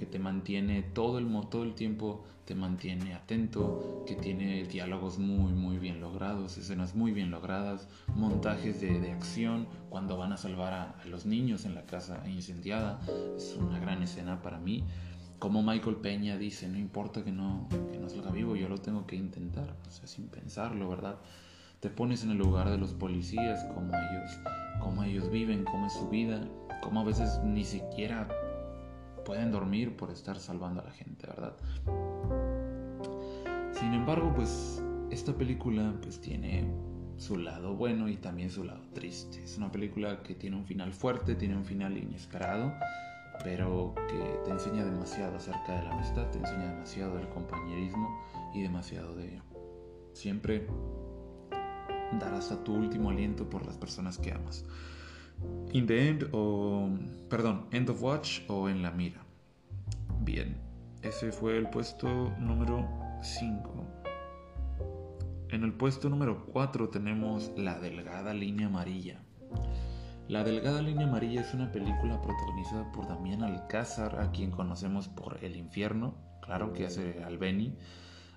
que 0.04 0.10
te 0.12 0.20
mantiene 0.20 0.82
todo 0.82 1.18
el, 1.18 1.32
todo 1.50 1.64
el 1.64 1.76
tiempo, 1.76 2.26
te 2.44 2.56
mantiene 2.56 3.14
atento, 3.14 4.04
que 4.06 4.16
tiene 4.16 4.66
diálogos 4.66 5.18
muy, 5.18 5.54
muy 5.54 5.78
bien 5.78 6.02
logrados, 6.02 6.58
escenas 6.58 6.94
muy 6.94 7.14
bien 7.14 7.32
logradas, 7.32 7.88
montajes 8.14 8.82
de, 8.82 9.00
de 9.00 9.14
acción 9.14 9.66
cuando 9.90 10.18
van 10.18 10.34
a 10.34 10.38
salvar 10.38 10.74
a, 10.74 10.90
a, 11.00 11.06
los 11.06 11.26
niños 11.26 11.64
en 11.64 11.74
la 11.74 11.86
casa 11.86 12.22
incendiada. 12.28 13.00
Es 13.38 13.56
una 13.58 13.80
gran 13.80 14.04
escena 14.04 14.42
para 14.42 14.60
mí. 14.60 14.84
Como 15.40 15.64
Michael 15.64 15.96
Peña 15.96 16.38
dice, 16.38 16.68
no 16.68 16.78
importa 16.78 17.24
que 17.24 17.32
no, 17.32 17.70
que 17.94 17.98
no 17.98 18.10
salga 18.10 18.30
vivo, 18.30 18.58
yo 18.58 18.68
lo 18.68 18.80
tengo 18.80 19.08
que 19.08 19.16
intentar, 19.16 19.74
o 19.88 19.90
sea, 19.90 20.06
sin 20.06 20.28
pensarlo, 20.28 20.90
¿verdad? 20.90 21.16
Te 21.80 21.90
pones 21.90 22.26
en 22.26 22.32
el 22.32 22.40
lugar 22.40 22.70
de 22.70 22.78
los 22.78 22.94
policías, 22.94 23.64
cómo 23.74 23.94
ellos, 23.94 24.38
cómo 24.82 25.04
ellos 25.06 25.32
viven, 25.32 25.64
cómo 25.64 25.88
es 25.88 25.94
su 25.94 26.10
vida, 26.10 26.46
cómo 26.82 27.00
a 27.00 27.04
veces 27.06 27.40
ni 27.46 27.64
siquiera 27.64 28.28
pueden 29.24 29.52
dormir 29.52 29.96
por 29.96 30.12
estar 30.12 30.40
salvando 30.40 30.82
a 30.82 30.86
la 30.86 30.92
gente, 30.92 31.28
¿verdad? 31.28 31.56
Sin 33.74 33.94
embargo, 33.94 34.34
pues 34.36 34.82
esta 35.10 35.34
película 35.34 35.94
pues 36.02 36.20
tiene 36.20 36.66
su 37.18 37.38
lado 37.38 37.76
bueno 37.76 38.10
y 38.10 38.18
también 38.18 38.50
su 38.50 38.64
lado 38.64 38.84
triste. 38.94 39.44
Es 39.44 39.58
una 39.58 39.72
película 39.72 40.24
que 40.24 40.36
tiene 40.36 40.56
un 40.56 40.66
final 40.66 40.94
fuerte, 40.94 41.36
tiene 41.36 41.56
un 41.56 41.66
final 41.66 41.98
inesperado, 41.98 42.74
pero 43.44 43.94
que 44.10 44.40
te 44.46 44.52
enseña 44.52 44.84
demasiado 44.84 45.38
acerca 45.38 45.80
de 45.80 45.84
la 45.84 45.94
amistad, 45.94 46.30
te 46.32 46.40
enseña 46.40 46.74
demasiado 46.74 47.16
del 47.16 47.30
compañerismo 47.30 48.10
y 48.54 48.62
demasiado 48.62 49.16
de 49.16 49.42
siempre 50.14 50.68
dar 52.20 52.34
hasta 52.34 52.64
tu 52.64 52.76
último 52.76 53.10
aliento 53.10 53.50
por 53.50 53.66
las 53.66 53.78
personas 53.78 54.18
que 54.18 54.32
amas. 54.32 54.66
In 55.74 55.88
the 55.88 56.10
End 56.10 56.30
o, 56.32 56.90
perdón, 57.30 57.68
End 57.72 57.90
of 57.90 58.02
Watch 58.02 58.42
o 58.48 58.70
En 58.70 58.82
la 58.82 58.92
Mira. 58.92 59.24
Bien, 60.22 60.56
ese 61.02 61.32
fue 61.32 61.58
el 61.58 61.70
puesto 61.70 62.08
número 62.40 62.88
5. 63.22 63.84
En 65.50 65.64
el 65.64 65.74
puesto 65.74 66.10
número 66.10 66.46
4 66.48 66.90
tenemos 66.90 67.52
La 67.58 67.80
Delgada 67.80 68.34
Línea 68.34 68.68
Amarilla. 68.68 69.20
La 70.28 70.44
Delgada 70.44 70.82
Línea 70.82 71.06
Amarilla 71.06 71.42
es 71.42 71.54
una 71.54 71.72
película 71.72 72.22
protagonizada 72.22 72.92
por 72.92 73.08
Damián 73.08 73.44
Alcázar, 73.44 74.20
a 74.20 74.32
quien 74.32 74.52
conocemos 74.52 75.10
por 75.10 75.44
El 75.44 75.58
Infierno, 75.58 76.16
claro 76.42 76.72
que 76.72 76.86
hace 76.86 77.24
al 77.24 77.38
Beni, 77.38 77.78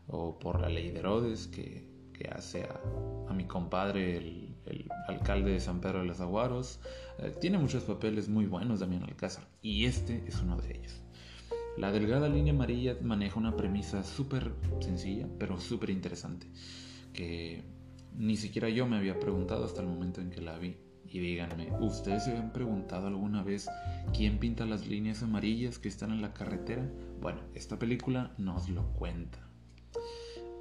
o 0.08 0.38
por 0.38 0.60
La 0.60 0.68
Ley 0.68 0.90
de 0.90 0.98
Herodes, 0.98 1.46
que, 1.46 1.88
que 2.12 2.28
hace 2.28 2.64
a, 2.64 2.80
a, 3.30 3.32
mi 3.32 3.44
compadre, 3.44 4.16
el, 4.16 4.55
el, 4.66 4.88
alcalde 5.08 5.52
de 5.52 5.60
San 5.60 5.80
Pedro 5.80 6.00
de 6.00 6.06
los 6.06 6.20
Aguaros. 6.20 6.80
Eh, 7.18 7.34
tiene 7.40 7.58
muchos 7.58 7.84
papeles 7.84 8.28
muy 8.28 8.46
buenos 8.46 8.80
Damián 8.80 9.04
Alcázar, 9.04 9.46
y 9.62 9.86
este 9.86 10.24
es 10.26 10.40
uno 10.40 10.56
de 10.56 10.76
ellos. 10.76 11.02
La 11.76 11.92
delgada 11.92 12.28
línea 12.28 12.54
amarilla 12.54 12.96
maneja 13.02 13.38
una 13.38 13.56
premisa 13.56 14.02
súper 14.02 14.52
sencilla, 14.80 15.28
pero 15.38 15.60
súper 15.60 15.90
interesante, 15.90 16.48
que 17.12 17.64
ni 18.16 18.36
siquiera 18.36 18.68
yo 18.70 18.86
me 18.86 18.96
había 18.96 19.18
preguntado 19.20 19.64
hasta 19.64 19.82
el 19.82 19.88
momento 19.88 20.20
en 20.20 20.30
que 20.30 20.40
la 20.40 20.58
vi. 20.58 20.76
Y 21.04 21.20
díganme, 21.20 21.70
¿ustedes 21.80 22.24
se 22.24 22.36
han 22.36 22.52
preguntado 22.52 23.06
alguna 23.06 23.42
vez 23.42 23.68
quién 24.12 24.38
pinta 24.38 24.66
las 24.66 24.86
líneas 24.86 25.22
amarillas 25.22 25.78
que 25.78 25.88
están 25.88 26.10
en 26.10 26.20
la 26.20 26.32
carretera? 26.32 26.90
Bueno, 27.20 27.42
esta 27.54 27.78
película 27.78 28.34
nos 28.38 28.68
lo 28.68 28.92
cuenta. 28.94 29.38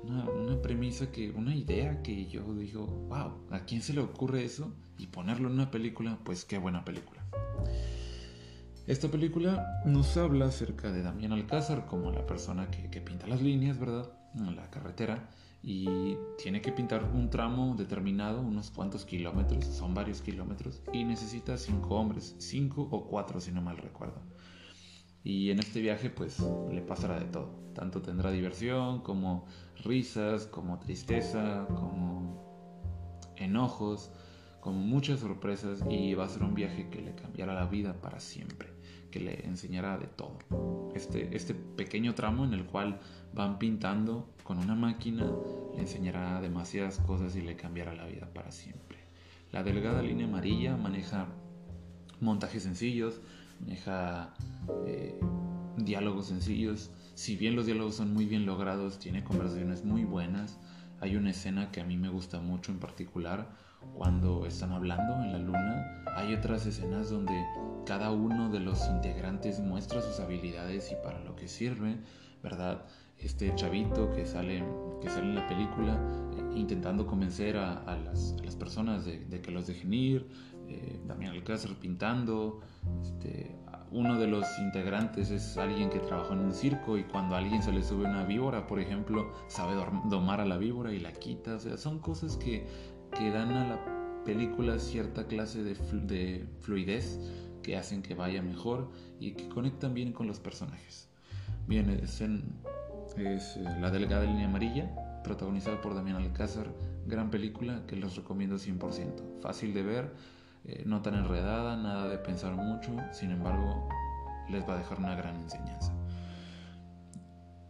Una, 0.08 0.62
premisa 0.62 1.12
que, 1.12 1.32
una 1.32 1.56
idea 1.56 2.02
que 2.02 2.28
yo 2.28 2.54
digo, 2.54 2.86
wow, 2.86 3.34
¿a 3.52 3.66
quién 3.66 3.82
se 3.82 3.94
le 3.94 4.02
ocurre 4.02 4.46
eso? 4.46 4.74
Y 4.98 5.08
ponerlo 5.08 5.48
en 5.48 5.56
una 5.56 5.72
película, 5.72 6.20
pues 6.24 6.46
qué 6.46 6.58
buena 6.58 6.86
película. 6.86 7.26
Esta 8.88 9.10
película 9.10 9.82
nos 9.86 10.16
habla 10.16 10.46
acerca 10.46 10.92
de 10.92 11.02
Damián 11.02 11.32
Alcázar 11.32 11.88
como 11.88 12.12
la 12.12 12.26
persona 12.26 12.70
que, 12.70 12.90
que 12.90 13.02
pinta 13.02 13.28
las 13.28 13.42
líneas, 13.42 13.80
¿verdad? 13.80 14.12
En 14.36 14.56
la 14.56 14.70
carretera 14.70 15.30
y 15.68 16.16
tiene 16.38 16.62
que 16.62 16.72
pintar 16.72 17.04
un 17.12 17.32
tramo 17.32 17.74
determinado, 17.76 18.40
unos 18.40 18.70
cuantos 18.70 19.04
kilómetros, 19.04 19.66
son 19.66 19.96
varios 19.96 20.22
kilómetros, 20.22 20.84
y 20.94 21.04
necesita 21.04 21.58
cinco 21.58 21.96
hombres, 21.96 22.36
cinco 22.38 22.88
o 22.92 23.08
cuatro 23.08 23.42
si 23.42 23.52
no 23.52 23.64
mal 23.64 23.78
recuerdo. 23.78 24.22
Y 25.26 25.50
en 25.50 25.58
este 25.58 25.82
viaje 25.82 26.12
pues 26.12 26.38
le 26.72 26.82
pasará 26.82 27.20
de 27.20 27.26
todo, 27.26 27.50
tanto 27.74 28.02
tendrá 28.02 28.32
diversión 28.32 29.02
como 29.02 29.46
risas, 29.84 30.46
como 30.46 30.80
tristeza, 30.80 31.66
como 31.68 33.34
enojos, 33.36 34.12
como 34.62 34.78
muchas 34.78 35.22
sorpresas 35.22 35.84
y 35.90 36.14
va 36.14 36.26
a 36.26 36.30
ser 36.30 36.44
un 36.44 36.54
viaje 36.54 36.90
que 36.90 37.02
le 37.02 37.16
cambiará 37.16 37.56
la 37.56 37.66
vida 37.66 38.00
para 38.02 38.20
siempre, 38.20 38.70
que 39.10 39.20
le 39.20 39.46
enseñará 39.46 39.98
de 39.98 40.06
todo. 40.06 40.38
Este, 40.94 41.36
este 41.36 41.56
pequeño 41.56 42.14
tramo 42.14 42.46
en 42.46 42.54
el 42.54 42.66
cual 42.66 43.00
van 43.34 43.58
pintando 43.58 44.30
con 44.44 44.60
una 44.60 44.76
máquina 44.76 45.26
le 45.74 45.82
enseñará 45.82 46.40
demasiadas 46.40 47.00
cosas 47.00 47.36
y 47.36 47.42
le 47.42 47.56
cambiará 47.56 47.96
la 47.96 48.06
vida 48.06 48.30
para 48.32 48.52
siempre. 48.52 49.00
La 49.52 49.64
delgada 49.64 50.04
línea 50.04 50.28
amarilla 50.28 50.78
maneja 50.78 51.28
montajes 52.20 52.64
sencillos, 52.64 53.22
maneja 53.60 54.34
eh, 54.86 55.20
diálogos 55.78 56.28
sencillos. 56.28 56.92
Si 57.14 57.36
bien 57.36 57.56
los 57.56 57.66
diálogos 57.66 57.96
son 57.96 58.14
muy 58.14 58.26
bien 58.26 58.46
logrados, 58.46 59.00
tiene 59.00 59.24
conversaciones 59.24 59.86
muy 59.86 60.04
buenas. 60.04 60.58
Hay 61.02 61.16
una 61.16 61.32
escena 61.32 61.72
que 61.72 61.82
a 61.82 61.86
mí 61.86 61.98
me 61.98 62.10
gusta 62.10 62.40
mucho 62.40 62.72
en 62.72 62.80
particular 62.80 63.50
cuando 63.94 64.46
están 64.46 64.72
hablando 64.72 65.14
en 65.24 65.32
la 65.32 65.40
luna. 65.40 66.04
Hay 66.16 66.34
otras 66.34 66.66
escenas 66.66 67.10
donde 67.10 67.34
cada 67.86 68.12
uno 68.12 68.50
de 68.50 68.60
los 68.60 68.88
integrantes 68.88 69.60
muestra 69.60 70.02
sus 70.02 70.20
habilidades 70.20 70.92
y 70.92 70.96
para 71.04 71.20
lo 71.24 71.36
que 71.36 71.48
sirve, 71.48 71.98
¿verdad? 72.42 72.86
Este 73.20 73.54
chavito 73.56 74.12
que 74.12 74.26
sale, 74.26 74.64
que 75.02 75.10
sale 75.10 75.28
en 75.28 75.36
la 75.36 75.48
película 75.48 76.00
eh, 76.38 76.58
intentando 76.58 77.06
convencer 77.06 77.58
a, 77.58 77.98
las, 78.04 78.36
las, 78.44 78.56
personas 78.56 79.06
de, 79.06 79.20
de, 79.26 79.42
que 79.42 79.52
los 79.52 79.68
dejen 79.68 79.94
ir, 79.94 80.28
eh, 80.68 81.00
Damián 81.06 81.34
Alcázar 81.34 81.72
pintando, 81.76 82.62
este, 83.02 83.56
uno 83.92 84.20
de 84.20 84.28
los 84.28 84.46
integrantes 84.60 85.32
es 85.32 85.58
alguien 85.58 85.90
que 85.90 86.00
trabajó 86.00 86.34
en 86.34 86.40
un 86.40 86.54
circo 86.54 86.98
y 86.98 87.04
cuando 87.04 87.36
a 87.36 87.38
alguien 87.38 87.64
se 87.64 87.72
le 87.72 87.84
sube 87.84 88.06
una 88.06 88.26
víbora, 88.26 88.68
por 88.68 88.80
ejemplo, 88.80 89.32
sabe 89.48 89.76
domar 90.10 90.42
a 90.42 90.46
la 90.46 90.58
víbora 90.58 90.92
y 90.92 91.00
la 91.00 91.14
quita. 91.14 91.56
O 91.56 91.60
sea, 91.60 91.78
son 91.78 92.00
cosas 92.00 92.38
que, 92.38 92.66
que 93.18 93.30
dan 93.30 93.52
a 93.52 93.68
la 93.68 94.24
película 94.26 94.80
cierta 94.80 95.28
clase 95.28 95.64
de, 95.64 95.76
flu 95.76 96.02
de 96.02 96.46
fluidez 96.62 97.20
que 97.64 97.78
hacen 97.78 98.02
que 98.02 98.16
vaya 98.16 98.42
mejor 98.42 98.90
y 99.20 99.32
que 99.32 99.48
conectan 99.48 99.94
bien 99.94 100.12
con 100.12 100.28
los 100.28 100.40
personajes. 100.40 101.10
Bien, 101.68 101.90
es, 101.90 102.22
es 103.18 103.58
La 103.80 103.92
Delgada 103.92 104.26
Línea 104.26 104.48
Amarilla, 104.48 105.22
protagonizada 105.24 105.82
por 105.82 105.96
Damián 105.96 106.18
Alcázar, 106.18 106.68
gran 107.08 107.32
película 107.32 107.84
que 107.88 107.96
les 107.96 108.16
recomiendo 108.16 108.58
100%. 108.58 109.42
Fácil 109.42 109.74
de 109.74 109.84
ver, 109.84 110.12
eh, 110.68 110.84
no 110.86 111.02
tan 111.02 111.16
enredada, 111.16 111.78
nada 111.78 112.08
de 112.08 112.18
pensar 112.18 112.56
mucho, 112.56 112.96
sin 113.12 113.32
embargo 113.32 113.88
les 114.50 114.68
va 114.68 114.76
a 114.76 114.78
dejar 114.78 115.00
una 115.00 115.16
gran 115.16 115.36
enseñanza. 115.38 115.94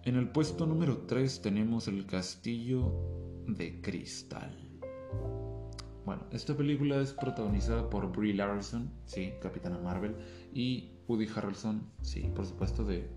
En 0.04 0.16
el 0.16 0.30
puesto 0.30 0.66
número 0.66 1.00
3 1.00 1.42
tenemos 1.42 1.88
El 1.88 2.06
Castillo 2.06 2.94
de 3.48 3.82
Cristal. 3.82 4.56
Bueno, 6.06 6.24
esta 6.32 6.56
película 6.56 6.98
es 7.02 7.14
protagonizada 7.14 7.90
por 7.90 8.12
Brie 8.12 8.36
Larson, 8.36 8.92
sí, 9.06 9.34
Capitana 9.42 9.80
Marvel, 9.80 10.16
y 10.54 10.92
Woody 11.08 11.28
Harrelson, 11.36 11.90
sí, 12.02 12.32
por 12.36 12.46
supuesto, 12.46 12.86
de 12.86 13.10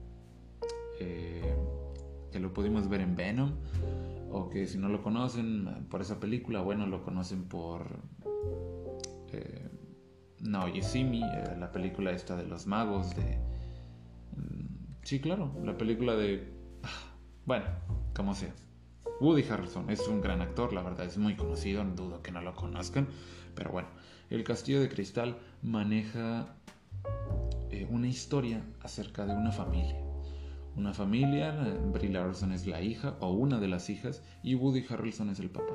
eh, 0.99 1.55
que 2.33 2.41
lo 2.41 2.53
pudimos 2.53 2.89
ver 2.89 3.03
en 3.03 3.15
Venom, 3.15 3.53
o 4.31 4.49
que 4.49 4.67
si 4.67 4.79
no 4.79 4.89
lo 4.89 5.03
conocen 5.03 5.87
por 5.91 6.01
esa 6.01 6.19
película, 6.19 6.63
bueno, 6.63 6.87
lo 6.87 7.03
conocen 7.05 7.45
por 7.45 8.01
eh, 9.33 9.58
No 10.41 10.69
You 10.69 10.83
See 10.83 11.05
Me, 11.05 11.21
eh, 11.21 11.57
la 11.59 11.73
película 11.73 12.11
esta 12.13 12.37
de 12.37 12.47
los 12.47 12.67
magos, 12.67 13.15
de... 13.17 13.39
Mm, 14.37 14.95
sí, 15.03 15.21
claro, 15.21 15.53
la 15.65 15.77
película 15.77 16.15
de... 16.15 16.53
Ah, 16.83 17.15
bueno, 17.45 17.67
como 18.15 18.35
sea. 18.35 18.55
Woody 19.21 19.43
Harrelson 19.49 19.91
es 19.91 20.07
un 20.07 20.21
gran 20.21 20.41
actor, 20.41 20.73
la 20.73 20.83
verdad 20.83 21.07
es 21.07 21.19
muy 21.19 21.35
conocido, 21.35 21.83
no 21.83 21.95
dudo 21.95 22.23
que 22.23 22.31
no 22.31 22.41
lo 22.41 22.55
conozcan, 22.55 23.09
pero 23.55 23.73
bueno, 23.73 23.89
El 24.31 24.45
Castillo 24.45 24.81
de 24.81 24.89
Cristal 24.89 25.39
maneja 25.63 26.55
eh, 27.71 27.87
una 27.91 28.07
historia 28.07 28.63
acerca 28.81 29.27
de 29.27 29.35
una 29.35 29.51
familia. 29.51 29.97
Una 30.77 30.95
familia, 30.95 31.51
Brie 31.93 32.11
Larson 32.11 32.53
es 32.53 32.69
la 32.69 32.81
hija 32.81 33.17
o 33.19 33.33
una 33.33 33.59
de 33.59 33.67
las 33.67 33.91
hijas 33.91 34.23
y 34.45 34.55
Woody 34.55 34.85
Harrelson 34.89 35.31
es 35.31 35.41
el 35.41 35.51
papá. 35.51 35.75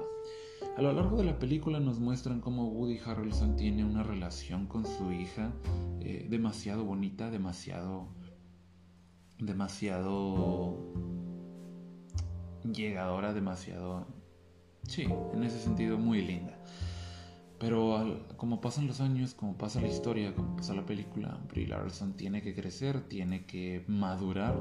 A 0.76 0.82
lo 0.82 0.92
largo 0.92 1.18
de 1.18 1.24
la 1.24 1.38
película 1.38 1.80
nos 1.80 2.00
muestran 2.00 2.42
cómo 2.42 2.68
Woody 2.68 2.98
Harrelson 3.06 3.56
tiene 3.56 3.86
una 3.86 4.02
relación 4.02 4.66
con 4.66 4.86
su 4.86 5.12
hija 5.12 5.52
eh, 6.00 6.26
demasiado 6.28 6.84
bonita, 6.84 7.30
demasiado, 7.30 8.08
demasiado 9.38 10.76
llegadora, 12.64 13.34
demasiado, 13.34 14.08
sí, 14.88 15.06
en 15.34 15.44
ese 15.44 15.60
sentido 15.60 16.00
muy 16.00 16.24
linda. 16.24 16.58
Pero 17.60 18.26
como 18.36 18.60
pasan 18.60 18.88
los 18.88 19.00
años, 19.00 19.36
como 19.36 19.56
pasa 19.56 19.80
la 19.80 19.88
historia, 19.88 20.34
como 20.34 20.56
pasa 20.56 20.74
la 20.74 20.88
película, 20.88 21.40
Brie 21.50 21.68
Larson 21.68 22.14
tiene 22.14 22.42
que 22.42 22.56
crecer, 22.56 23.08
tiene 23.08 23.46
que 23.46 23.86
madurar 23.88 24.60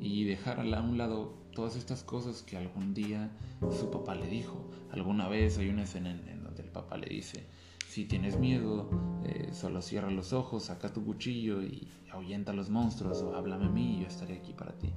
y 0.00 0.22
dejar 0.24 0.60
a 0.60 0.80
un 0.80 0.96
lado 0.96 1.47
todas 1.58 1.74
estas 1.74 2.04
cosas 2.04 2.42
que 2.42 2.56
algún 2.56 2.94
día 2.94 3.32
su 3.76 3.90
papá 3.90 4.14
le 4.14 4.28
dijo. 4.28 4.70
Alguna 4.92 5.28
vez 5.28 5.58
hay 5.58 5.70
una 5.70 5.82
escena 5.82 6.12
en, 6.12 6.44
donde 6.44 6.62
el 6.62 6.68
papá 6.68 6.96
le 6.96 7.08
dice, 7.08 7.48
si 7.88 8.04
tienes 8.04 8.38
miedo, 8.38 8.88
eh, 9.24 9.48
solo 9.52 9.82
cierra 9.82 10.08
los 10.08 10.32
ojos, 10.32 10.66
saca 10.66 10.92
tu 10.92 11.04
cuchillo 11.04 11.60
y 11.60 11.88
ahuyenta 12.12 12.52
a 12.52 12.54
los 12.54 12.70
monstruos 12.70 13.22
o 13.22 13.34
háblame 13.34 13.64
a 13.66 13.70
mí 13.70 13.96
y 13.96 14.02
yo 14.02 14.06
estaré 14.06 14.36
aquí 14.36 14.52
para 14.52 14.70
ti. 14.78 14.92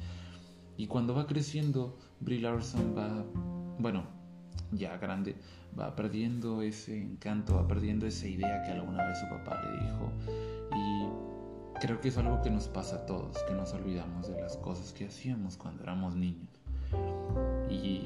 Y 0.78 0.86
cuando 0.86 1.16
va 1.16 1.26
creciendo, 1.26 1.98
Brie 2.20 2.40
Larson 2.40 2.96
va, 2.96 3.26
bueno, 3.80 4.04
ya 4.72 4.98
grande, 4.98 5.38
va 5.80 5.96
perdiendo 5.96 6.62
ese 6.62 6.96
encanto, 6.96 7.56
va 7.56 7.68
perdiendo 7.68 8.06
esa 8.06 8.28
idea 8.28 8.62
que 8.62 8.70
alguna 8.70 9.04
vez 9.08 9.18
su 9.20 9.28
papá 9.30 9.60
le 9.64 9.84
dijo. 9.84 10.12
Y 10.76 11.31
creo 11.82 12.00
que 12.00 12.10
es 12.10 12.18
algo 12.18 12.42
que 12.44 12.52
nos 12.52 12.68
pasa 12.68 12.98
a 12.98 13.06
todos, 13.08 13.42
que 13.44 13.56
nos 13.56 13.74
olvidamos 13.74 14.28
de 14.28 14.40
las 14.40 14.56
cosas 14.58 14.94
que 14.94 15.06
hacíamos 15.06 15.58
cuando 15.58 15.82
éramos 15.82 16.16
niños. 16.16 16.48
Y 17.70 18.04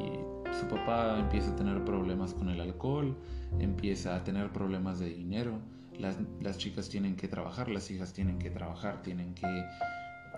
su 0.58 0.67
papá 0.67 1.20
empieza 1.20 1.51
a 1.51 1.55
tener 1.58 1.84
problemas 1.84 2.34
con 2.34 2.50
el 2.50 2.62
alcohol, 2.62 3.17
empieza 3.60 4.15
a 4.15 4.24
tener 4.24 4.51
problemas 4.51 5.00
de 5.00 5.10
dinero. 5.10 5.60
Las, 6.00 6.17
las 6.41 6.58
chicas 6.58 6.88
tienen 6.88 7.17
que 7.17 7.27
trabajar, 7.27 7.67
las 7.67 7.91
hijas 7.91 8.13
tienen 8.13 8.39
que 8.39 8.50
trabajar, 8.50 9.01
tienen 9.01 9.34
que 9.34 9.65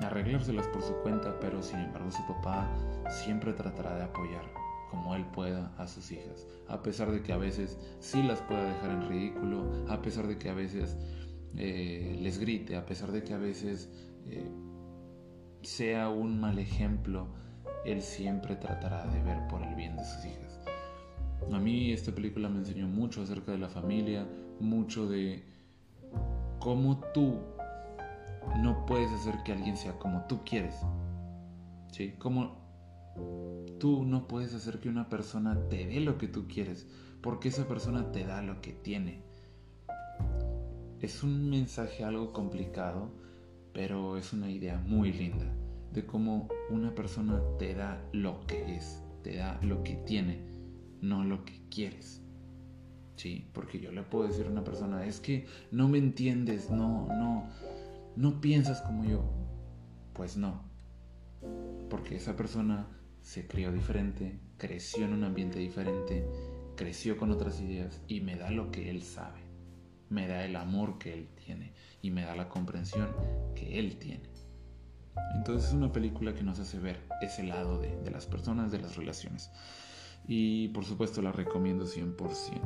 arreglárselas 0.02 0.68
por 0.70 0.82
su 0.82 0.94
cuenta, 1.04 1.40
pero 1.40 1.62
sin 1.62 1.80
embargo 1.80 2.10
su 2.12 2.26
papá 2.28 2.68
siempre 3.10 3.54
tratará 3.54 3.96
de 3.96 4.04
apoyar 4.04 4.46
como 4.90 5.16
él 5.16 5.26
pueda 5.26 5.72
a 5.78 5.88
sus 5.88 6.12
hijas, 6.12 6.48
a 6.68 6.82
pesar 6.82 7.12
de 7.12 7.22
que 7.22 7.34
a 7.34 7.38
veces 7.38 7.78
sí 8.00 8.24
las 8.24 8.42
pueda 8.42 8.64
dejar 8.64 8.92
en 8.92 9.10
ridículo, 9.10 9.86
a 9.90 10.02
pesar 10.02 10.28
de 10.28 10.38
que 10.38 10.50
a 10.50 10.54
veces 10.54 10.96
eh, 11.56 12.18
les 12.22 12.40
grite, 12.40 12.76
a 12.76 12.86
pesar 12.86 13.12
de 13.12 13.24
que 13.24 13.34
a 13.34 13.38
veces 13.38 13.90
eh, 14.26 14.50
sea 15.62 16.10
un 16.10 16.40
mal 16.40 16.60
ejemplo, 16.60 17.28
él 17.86 18.02
siempre 18.02 18.56
tratará 18.56 19.06
de 19.08 19.22
ver 19.22 19.48
por 19.48 19.64
el 19.64 19.76
bien 19.76 19.96
de 19.96 20.04
sus 20.04 20.26
hijas. 20.26 20.60
A 21.52 21.60
mí 21.60 21.92
esta 21.92 22.14
película 22.14 22.50
me 22.50 22.60
enseñó 22.60 22.88
mucho 22.88 23.22
acerca 23.22 23.52
de 23.52 23.60
la 23.60 23.70
familia, 23.70 24.28
mucho 24.60 25.08
de 25.08 25.44
cómo 26.60 27.00
tú 27.14 27.40
no 28.58 28.86
puedes 28.86 29.12
hacer 29.12 29.36
que 29.44 29.54
alguien 29.54 29.78
sea 29.78 29.98
como 30.00 30.26
tú 30.28 30.42
quieres. 30.44 30.76
¿Sí? 31.92 32.14
Como 32.18 32.68
Tú 33.80 34.06
no 34.06 34.28
puedes 34.28 34.54
hacer 34.56 34.80
que 34.80 34.90
una 34.90 35.08
persona 35.10 35.70
te 35.70 35.86
dé 35.86 36.00
lo 36.00 36.18
que 36.18 36.28
tú 36.28 36.48
quieres, 36.48 36.88
porque 37.22 37.50
esa 37.50 37.68
persona 37.68 38.12
te 38.12 38.26
da 38.26 38.42
lo 38.42 38.60
que 38.62 38.74
tiene. 38.74 39.24
Es 41.02 41.24
un 41.24 41.50
mensaje 41.50 42.04
algo 42.04 42.34
complicado, 42.34 43.12
pero 43.74 44.18
es 44.18 44.34
una 44.34 44.50
idea 44.50 44.78
muy 44.80 45.14
linda 45.14 45.46
de 45.94 46.06
cómo 46.06 46.48
una 46.70 46.94
persona 46.96 47.42
te 47.60 47.76
da 47.76 48.04
lo 48.14 48.46
que 48.48 48.76
es, 48.76 49.04
te 49.24 49.38
da 49.38 49.60
lo 49.62 49.84
que 49.84 49.96
tiene, 49.96 50.40
no 51.02 51.24
lo 51.24 51.46
que 51.46 51.62
quieres. 51.70 52.22
Sí, 53.16 53.50
porque 53.54 53.80
yo 53.80 53.92
le 53.92 54.04
puedo 54.04 54.28
decir 54.28 54.46
a 54.46 54.50
una 54.50 54.64
persona, 54.64 55.06
es 55.06 55.20
que 55.20 55.48
no 55.72 55.88
me 55.88 55.98
entiendes, 55.98 56.70
no, 56.70 57.08
no, 57.08 57.48
no 58.16 58.42
piensas 58.42 58.82
como 58.82 59.06
yo. 59.06 59.24
Pues 60.14 60.38
no, 60.38 60.64
porque 61.90 62.16
esa 62.16 62.36
persona 62.36 62.88
se 63.22 63.48
crió 63.48 63.72
diferente, 63.72 64.40
creció 64.58 65.06
en 65.06 65.14
un 65.14 65.24
ambiente 65.24 65.60
diferente, 65.60 66.26
creció 66.76 67.18
con 67.18 67.32
otras 67.32 67.60
ideas 67.62 68.02
y 68.08 68.22
me 68.22 68.36
da 68.36 68.52
lo 68.52 68.72
que 68.72 68.90
él 68.90 69.04
sabe, 69.04 69.40
me 70.10 70.28
da 70.28 70.46
el 70.46 70.56
amor 70.56 70.98
que 70.98 71.14
él 71.14 71.28
tiene 71.46 71.74
y 72.02 72.12
me 72.12 72.24
da 72.24 72.36
la 72.36 72.50
comprensión 72.50 73.10
que 73.56 73.80
él 73.80 73.98
tiene. 73.98 74.30
Entonces 75.36 75.70
es 75.70 75.74
una 75.74 75.92
película 75.92 76.34
que 76.34 76.44
nos 76.44 76.60
hace 76.60 76.80
ver 76.80 77.00
ese 77.22 77.44
lado 77.44 77.80
de, 77.80 78.12
las 78.12 78.26
personas, 78.26 78.72
de 78.72 78.80
las 78.80 78.96
relaciones. 78.96 79.52
Y 80.28 80.70
por 80.70 80.86
supuesto 80.86 81.22
la 81.22 81.32
recomiendo 81.32 81.86
100%. 81.86 82.62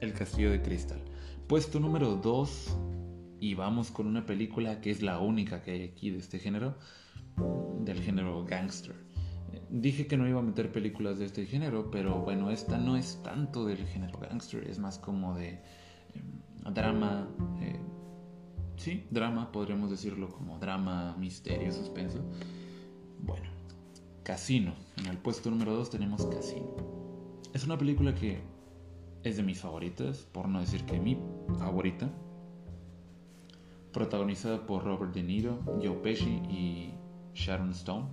El 0.00 0.12
Castillo 0.12 0.50
de 0.50 0.62
Cristal. 0.62 1.00
Puesto 1.46 1.80
número 1.80 2.16
2 2.16 2.76
y 3.40 3.54
vamos 3.54 3.90
con 3.90 4.06
una 4.06 4.26
película 4.26 4.80
que 4.80 4.90
es 4.90 5.02
la 5.02 5.18
única 5.20 5.62
que 5.62 5.72
hay 5.72 5.82
aquí 5.84 6.10
de 6.10 6.18
este 6.18 6.38
género 6.38 6.76
del 7.80 8.02
género 8.02 8.44
gangster. 8.44 9.05
Dije 9.70 10.06
que 10.06 10.16
no 10.16 10.28
iba 10.28 10.40
a 10.40 10.42
meter 10.42 10.72
películas 10.72 11.18
de 11.18 11.26
este 11.26 11.46
género, 11.46 11.90
pero 11.90 12.20
bueno, 12.20 12.50
esta 12.50 12.78
no 12.78 12.96
es 12.96 13.22
tanto 13.22 13.64
del 13.64 13.86
género 13.86 14.18
gangster, 14.18 14.68
es 14.68 14.78
más 14.78 14.98
como 14.98 15.34
de 15.36 15.60
em, 16.14 16.74
drama, 16.74 17.28
eh, 17.60 17.80
sí, 18.76 19.06
drama, 19.10 19.52
podríamos 19.52 19.90
decirlo 19.90 20.28
como 20.28 20.58
drama, 20.58 21.16
misterio, 21.18 21.72
suspenso. 21.72 22.20
Bueno, 23.20 23.48
Casino. 24.26 24.74
En 24.96 25.06
el 25.06 25.18
puesto 25.18 25.50
número 25.50 25.72
2 25.74 25.90
tenemos 25.90 26.26
Casino. 26.26 26.76
Es 27.54 27.64
una 27.64 27.78
película 27.78 28.12
que 28.12 28.40
es 29.22 29.36
de 29.36 29.44
mis 29.44 29.60
favoritas, 29.60 30.26
por 30.32 30.48
no 30.48 30.58
decir 30.58 30.84
que 30.84 30.98
mi 30.98 31.16
favorita. 31.58 32.10
Protagonizada 33.92 34.66
por 34.66 34.84
Robert 34.84 35.14
De 35.14 35.22
Niro, 35.22 35.60
Joe 35.80 35.96
Pesci 36.02 36.42
y 36.50 36.94
Sharon 37.34 37.70
Stone. 37.70 38.08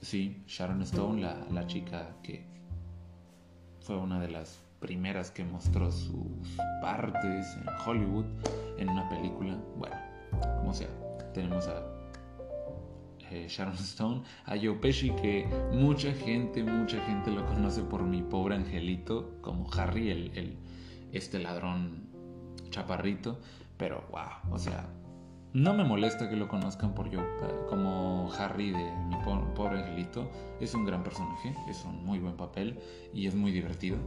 Sí, 0.00 0.42
Sharon 0.46 0.82
Stone, 0.82 1.20
la, 1.20 1.66
chica 1.66 2.14
que 2.22 2.46
fue 3.80 3.96
una 3.96 4.20
de 4.20 4.28
las 4.28 4.60
primeras 4.80 5.30
que 5.32 5.44
mostró 5.44 5.90
sus 5.90 6.56
partes 6.80 7.46
en 7.56 7.68
Hollywood 7.84 8.24
en 8.78 8.88
una 8.90 9.08
película. 9.08 9.58
Bueno, 9.76 9.96
como 10.58 10.72
sea, 10.72 10.88
tenemos 11.34 11.66
a 11.66 11.84
eh, 13.30 13.46
Sharon 13.48 13.74
Stone, 13.74 14.22
a 14.46 14.56
Joe 14.56 14.74
Pesci, 14.74 15.10
que 15.10 15.48
mucha 15.72 16.12
gente, 16.12 16.62
mucha 16.62 17.04
gente 17.04 17.32
lo 17.32 17.44
conoce 17.46 17.82
por 17.82 18.04
mi 18.04 18.22
pobre 18.22 18.54
angelito, 18.54 19.36
como 19.40 19.68
Harry, 19.72 20.10
el, 20.10 20.56
este 21.12 21.40
ladrón 21.40 22.08
chaparrito, 22.70 23.40
pero 23.76 24.04
wow, 24.10 24.52
o 24.54 24.58
sea, 24.58 24.88
no 25.58 25.74
me 25.74 25.82
molesta 25.82 26.28
que 26.28 26.36
lo 26.36 26.46
conozcan 26.46 26.94
por 26.94 27.10
yo 27.10 27.20
como 27.68 28.30
Harry 28.38 28.70
de 28.70 28.92
mi 29.08 29.16
pobre 29.54 29.80
angelito. 29.80 30.30
Es 30.60 30.74
un 30.74 30.84
gran 30.84 31.02
personaje, 31.02 31.54
es 31.68 31.84
un 31.84 32.04
muy 32.04 32.18
buen 32.20 32.36
papel 32.36 32.78
y 33.12 33.26
es 33.26 33.34
muy 33.34 33.50
divertido. 33.50 33.98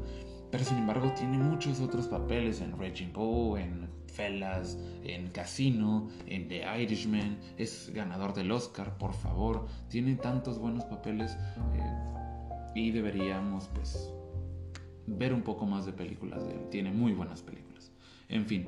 Pero 0.50 0.64
sin 0.64 0.78
embargo 0.78 1.12
tiene 1.14 1.38
muchos 1.38 1.82
otros 1.82 2.08
papeles 2.08 2.62
en 2.62 2.78
Raging 2.78 3.12
Bull, 3.14 3.60
en 3.60 3.90
Fellas, 4.08 4.78
en 5.04 5.30
Casino, 5.30 6.10
en 6.26 6.48
The 6.48 6.64
Irishman. 6.82 7.38
Es 7.58 7.92
ganador 7.94 8.34
del 8.34 8.52
Oscar, 8.52 8.98
por 8.98 9.14
favor. 9.14 9.68
Tiene 9.90 10.16
tantos 10.16 10.58
buenos 10.58 10.86
papeles 10.86 11.38
eh, 11.74 12.72
y 12.76 12.92
deberíamos 12.92 13.68
pues 13.74 14.14
ver 15.06 15.34
un 15.34 15.42
poco 15.42 15.66
más 15.66 15.86
de 15.86 15.92
películas 15.92 16.46
de 16.46 16.54
él. 16.54 16.70
Tiene 16.70 16.92
muy 16.92 17.14
buenas 17.14 17.42
películas. 17.42 17.71
En 18.32 18.46
fin, 18.46 18.65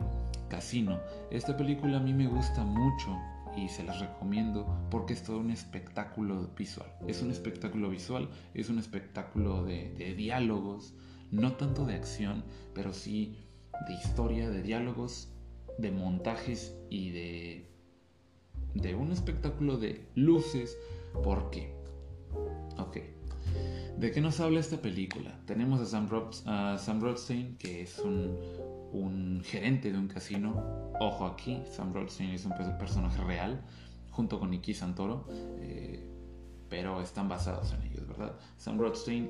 Casino. 0.49 0.99
Esta 1.32 1.56
película 1.56 1.97
a 1.97 2.02
mí 2.02 2.13
me 2.13 2.28
gusta 2.28 2.65
mucho 2.65 3.17
y 3.56 3.69
se 3.69 3.84
las 3.84 3.99
recomiendo 4.02 4.67
porque 4.91 5.13
es 5.13 5.23
todo 5.23 5.39
un 5.39 5.52
espectáculo 5.52 6.49
visual. 6.58 6.91
Es 7.08 7.21
un 7.21 7.32
espectáculo 7.32 7.89
visual, 7.89 8.30
es 8.54 8.69
un 8.69 8.78
espectáculo 8.78 9.63
de, 9.63 10.13
diálogos, 10.17 10.93
no 11.32 11.54
tanto 11.54 11.86
de 11.86 11.95
acción, 11.95 12.43
pero 12.76 12.93
sí 12.93 13.38
de 13.88 13.93
historia, 13.93 14.49
de 14.49 14.62
diálogos, 14.62 15.32
de 15.78 15.91
montajes 15.91 16.76
y 16.89 17.12
de, 17.12 17.71
de 18.73 18.95
un 18.95 19.13
espectáculo 19.13 19.78
de 19.78 20.06
luces. 20.15 20.78
¿Por 21.23 21.49
qué? 21.52 21.73
Ok. 22.78 22.97
¿De 23.97 24.12
qué 24.12 24.19
nos 24.19 24.41
habla 24.41 24.60
esta 24.60 24.82
película? 24.82 25.39
Tenemos 25.45 25.80
a 25.80 25.86
Sam, 25.86 26.10
a 26.47 26.78
Sam 26.78 26.99
Rothstein, 26.99 27.56
que 27.58 27.84
es 27.84 27.99
un, 27.99 28.38
un 28.93 29.41
gerente 29.43 29.91
de 29.91 29.97
un 29.97 30.08
casino. 30.08 30.93
Ojo 30.99 31.25
aquí, 31.25 31.62
Sam 31.65 31.93
Rothstein 31.93 32.29
es 32.29 32.45
un 32.45 32.53
personaje 32.77 33.21
real, 33.23 33.62
junto 34.12 34.39
con 34.39 34.51
Nicky 34.51 34.73
Santoro, 34.73 35.27
eh, 35.60 36.08
pero 36.69 37.01
están 37.01 37.27
basados 37.27 37.73
en 37.73 37.84
ellos, 37.84 38.08
¿verdad? 38.08 38.36
Sam 38.58 38.79
Rothstein, 38.79 39.29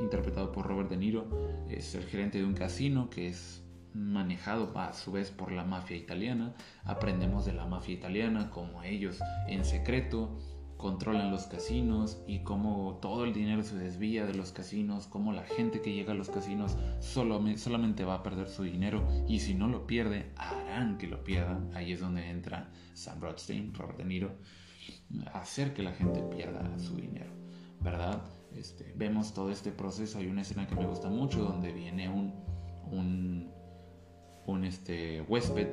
interpretado 0.00 0.50
por 0.52 0.66
Robert 0.66 0.90
De 0.90 0.96
Niro, 0.96 1.26
es 1.68 1.94
el 1.94 2.04
gerente 2.04 2.38
de 2.38 2.44
un 2.44 2.54
casino 2.54 3.08
que 3.08 3.28
es 3.28 3.62
manejado 3.94 4.72
a 4.76 4.94
su 4.94 5.12
vez 5.12 5.30
por 5.30 5.52
la 5.52 5.64
mafia 5.64 5.96
italiana. 5.96 6.54
Aprendemos 6.84 7.44
de 7.44 7.52
la 7.52 7.66
mafia 7.66 7.94
italiana, 7.94 8.50
como 8.50 8.82
ellos 8.82 9.20
en 9.48 9.64
secreto 9.64 10.38
controlan 10.82 11.30
los 11.30 11.44
casinos 11.44 12.20
y 12.26 12.40
cómo 12.40 12.98
todo 13.00 13.24
el 13.24 13.32
dinero 13.32 13.62
se 13.62 13.76
desvía 13.76 14.26
de 14.26 14.34
los 14.34 14.50
casinos, 14.50 15.06
cómo 15.06 15.32
la 15.32 15.44
gente 15.44 15.80
que 15.80 15.94
llega 15.94 16.10
a 16.10 16.16
los 16.16 16.28
casinos 16.28 16.76
solo, 16.98 17.40
solamente 17.56 18.04
va 18.04 18.16
a 18.16 18.22
perder 18.24 18.48
su 18.48 18.64
dinero 18.64 19.06
y 19.28 19.38
si 19.38 19.54
no 19.54 19.68
lo 19.68 19.86
pierde, 19.86 20.32
harán 20.34 20.98
que 20.98 21.06
lo 21.06 21.22
pierdan. 21.22 21.70
Ahí 21.72 21.92
es 21.92 22.00
donde 22.00 22.28
entra 22.28 22.68
Sam 22.94 23.20
Rothstein, 23.20 23.72
Robert 23.72 23.98
De 23.98 24.04
Niro, 24.04 24.36
hacer 25.32 25.72
que 25.72 25.84
la 25.84 25.92
gente 25.92 26.20
pierda 26.20 26.76
su 26.80 26.96
dinero, 26.96 27.30
¿verdad? 27.80 28.20
Este, 28.52 28.92
vemos 28.96 29.34
todo 29.34 29.52
este 29.52 29.70
proceso. 29.70 30.18
Hay 30.18 30.26
una 30.26 30.42
escena 30.42 30.66
que 30.66 30.74
me 30.74 30.86
gusta 30.86 31.08
mucho 31.08 31.44
donde 31.44 31.72
viene 31.72 32.08
un, 32.08 32.34
un 32.90 33.52
un 34.46 34.64
este, 34.64 35.22
huésped 35.22 35.68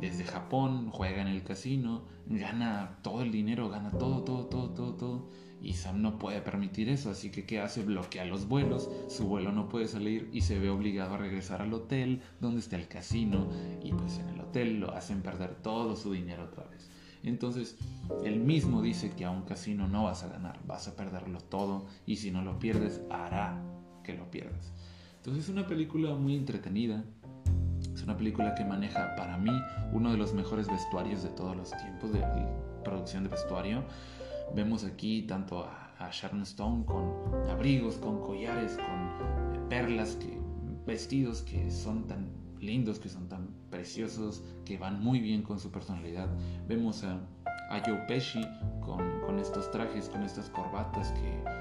desde 0.00 0.24
Japón, 0.24 0.90
juega 0.90 1.22
en 1.22 1.28
el 1.28 1.42
casino, 1.42 2.02
gana 2.26 2.98
todo 3.02 3.22
el 3.22 3.32
dinero, 3.32 3.68
gana 3.68 3.90
todo, 3.90 4.22
todo, 4.22 4.46
todo, 4.46 4.70
todo, 4.70 4.94
todo. 4.94 5.30
Y 5.62 5.74
Sam 5.74 6.00
no 6.00 6.18
puede 6.18 6.40
permitir 6.40 6.88
eso, 6.88 7.10
así 7.10 7.30
que 7.30 7.44
¿qué 7.44 7.60
hace? 7.60 7.82
Bloquea 7.82 8.24
los 8.24 8.48
vuelos, 8.48 8.90
su 9.08 9.26
vuelo 9.26 9.52
no 9.52 9.68
puede 9.68 9.88
salir 9.88 10.30
y 10.32 10.40
se 10.40 10.58
ve 10.58 10.70
obligado 10.70 11.14
a 11.14 11.18
regresar 11.18 11.60
al 11.60 11.72
hotel 11.74 12.22
donde 12.40 12.60
está 12.60 12.76
el 12.76 12.88
casino 12.88 13.50
y 13.82 13.92
pues 13.92 14.18
en 14.18 14.30
el 14.30 14.40
hotel 14.40 14.80
lo 14.80 14.94
hacen 14.94 15.20
perder 15.20 15.56
todo 15.56 15.96
su 15.96 16.12
dinero 16.12 16.44
otra 16.44 16.64
vez. 16.64 16.90
Entonces, 17.22 17.76
él 18.24 18.40
mismo 18.40 18.80
dice 18.80 19.10
que 19.10 19.26
a 19.26 19.30
un 19.30 19.42
casino 19.42 19.86
no 19.86 20.04
vas 20.04 20.24
a 20.24 20.28
ganar, 20.28 20.58
vas 20.66 20.88
a 20.88 20.96
perderlo 20.96 21.40
todo 21.40 21.86
y 22.06 22.16
si 22.16 22.30
no 22.30 22.42
lo 22.42 22.58
pierdes, 22.58 23.02
hará 23.10 23.62
que 24.02 24.14
lo 24.14 24.30
pierdas. 24.30 24.72
Entonces 25.18 25.44
es 25.44 25.50
una 25.50 25.66
película 25.66 26.14
muy 26.14 26.34
entretenida, 26.34 27.04
es 28.00 28.04
una 28.04 28.16
película 28.16 28.54
que 28.54 28.64
maneja 28.64 29.14
para 29.14 29.36
mí 29.36 29.52
uno 29.92 30.10
de 30.10 30.16
los 30.16 30.32
mejores 30.32 30.66
vestuarios 30.68 31.22
de 31.22 31.28
todos 31.28 31.54
los 31.54 31.70
tiempos 31.70 32.10
de 32.14 32.24
producción 32.82 33.24
de 33.24 33.28
vestuario. 33.28 33.84
Vemos 34.54 34.84
aquí 34.84 35.22
tanto 35.22 35.66
a, 35.66 36.08
Sharon 36.10 36.40
Stone 36.42 36.86
con 36.86 37.12
abrigos, 37.50 37.96
con 37.96 38.22
collares, 38.22 38.76
con 38.76 39.54
eh, 39.54 39.60
perlas, 39.68 40.16
que, 40.16 40.40
vestidos 40.86 41.42
que 41.42 41.70
son 41.70 42.06
tan 42.06 42.30
lindos, 42.58 42.98
que 42.98 43.10
son 43.10 43.28
tan 43.28 43.48
preciosos, 43.68 44.42
que 44.64 44.78
van 44.78 45.04
muy 45.04 45.20
bien 45.20 45.42
con 45.42 45.60
su 45.60 45.70
personalidad. 45.70 46.28
Vemos 46.66 47.04
a, 47.04 47.20
a 47.68 47.82
Joe 47.84 47.98
Pesci 48.08 48.40
con, 48.80 49.20
con 49.20 49.38
estos 49.38 49.70
trajes, 49.72 50.08
con 50.08 50.22
estas 50.22 50.48
corbatas 50.48 51.12
que 51.12 51.59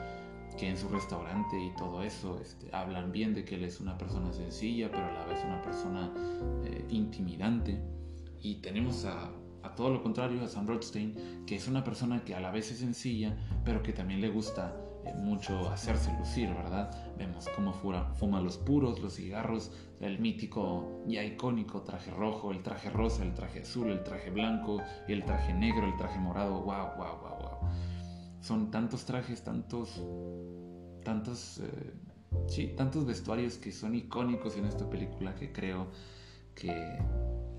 que 0.59 0.67
en 0.67 0.77
su 0.77 0.89
restaurante 0.89 1.57
y 1.57 1.73
todo 1.75 2.03
eso 2.03 2.37
este, 2.41 2.69
hablan 2.75 3.13
bien 3.13 3.33
de 3.33 3.45
que 3.45 3.55
él 3.55 3.63
es 3.63 3.79
una 3.79 3.97
persona 3.97 4.33
sencilla, 4.33 4.91
pero 4.91 5.05
a 5.05 5.13
la 5.13 5.25
vez 5.25 5.41
una 5.45 5.61
persona 5.61 6.11
eh, 6.65 6.85
intimidante. 6.89 7.81
Y 8.41 8.55
tenemos 8.55 9.05
a, 9.05 9.31
a, 9.63 9.75
todo 9.75 9.89
lo 9.89 10.03
contrario, 10.03 10.43
a 10.43 10.47
Sam 10.49 10.67
Rothstein, 10.67 11.45
que 11.45 11.55
es 11.55 11.67
una 11.69 11.85
persona 11.85 12.25
que 12.25 12.35
a 12.35 12.41
la 12.41 12.51
vez 12.51 12.71
es 12.71 12.79
sencilla, 12.79 13.37
pero 13.63 13.81
que 13.81 13.93
también 13.93 14.19
le 14.19 14.29
gusta 14.29 14.75
eh, 15.05 15.13
mucho 15.15 15.69
hacerse 15.69 16.11
lucir, 16.19 16.49
¿verdad? 16.49 16.91
Vemos 17.17 17.47
cómo 17.55 17.71
fuma, 17.71 18.13
fuma 18.15 18.41
los 18.41 18.57
puros, 18.57 18.99
los 18.99 19.15
cigarros, 19.15 19.71
el 20.01 20.19
mítico 20.19 21.03
y 21.07 21.19
icónico 21.19 21.83
traje 21.83 22.11
rojo, 22.11 22.51
el 22.51 22.63
traje 22.63 22.89
rosa, 22.89 23.23
el 23.23 23.33
traje 23.33 23.61
azul, 23.61 23.91
el 23.91 24.03
traje 24.03 24.29
blanco, 24.29 24.81
el 25.07 25.23
traje 25.23 25.53
negro, 25.53 25.87
el 25.87 25.95
traje 25.95 26.19
morado, 26.19 26.61
wow, 26.63 26.97
wow, 26.97 27.17
wow 27.21 27.38
son 28.41 28.71
tantos 28.71 29.05
trajes, 29.05 29.43
tantos, 29.43 30.01
tantos, 31.03 31.59
eh, 31.59 31.93
sí, 32.47 32.73
tantos 32.75 33.05
vestuarios 33.05 33.57
que 33.57 33.71
son 33.71 33.95
icónicos 33.95 34.57
en 34.57 34.65
esta 34.65 34.89
película 34.89 35.35
que 35.35 35.51
creo 35.51 35.91
que 36.55 36.97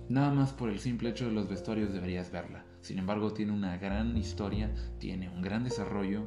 nada 0.08 0.32
más 0.32 0.52
por 0.52 0.70
el 0.70 0.78
simple 0.78 1.10
hecho 1.10 1.26
de 1.26 1.32
los 1.32 1.48
vestuarios 1.48 1.92
deberías 1.92 2.30
verla. 2.30 2.64
Sin 2.82 2.98
embargo, 2.98 3.32
tiene 3.32 3.52
una 3.52 3.76
gran 3.76 4.16
historia, 4.16 4.74
tiene 4.98 5.28
un 5.28 5.42
gran 5.42 5.64
desarrollo 5.64 6.24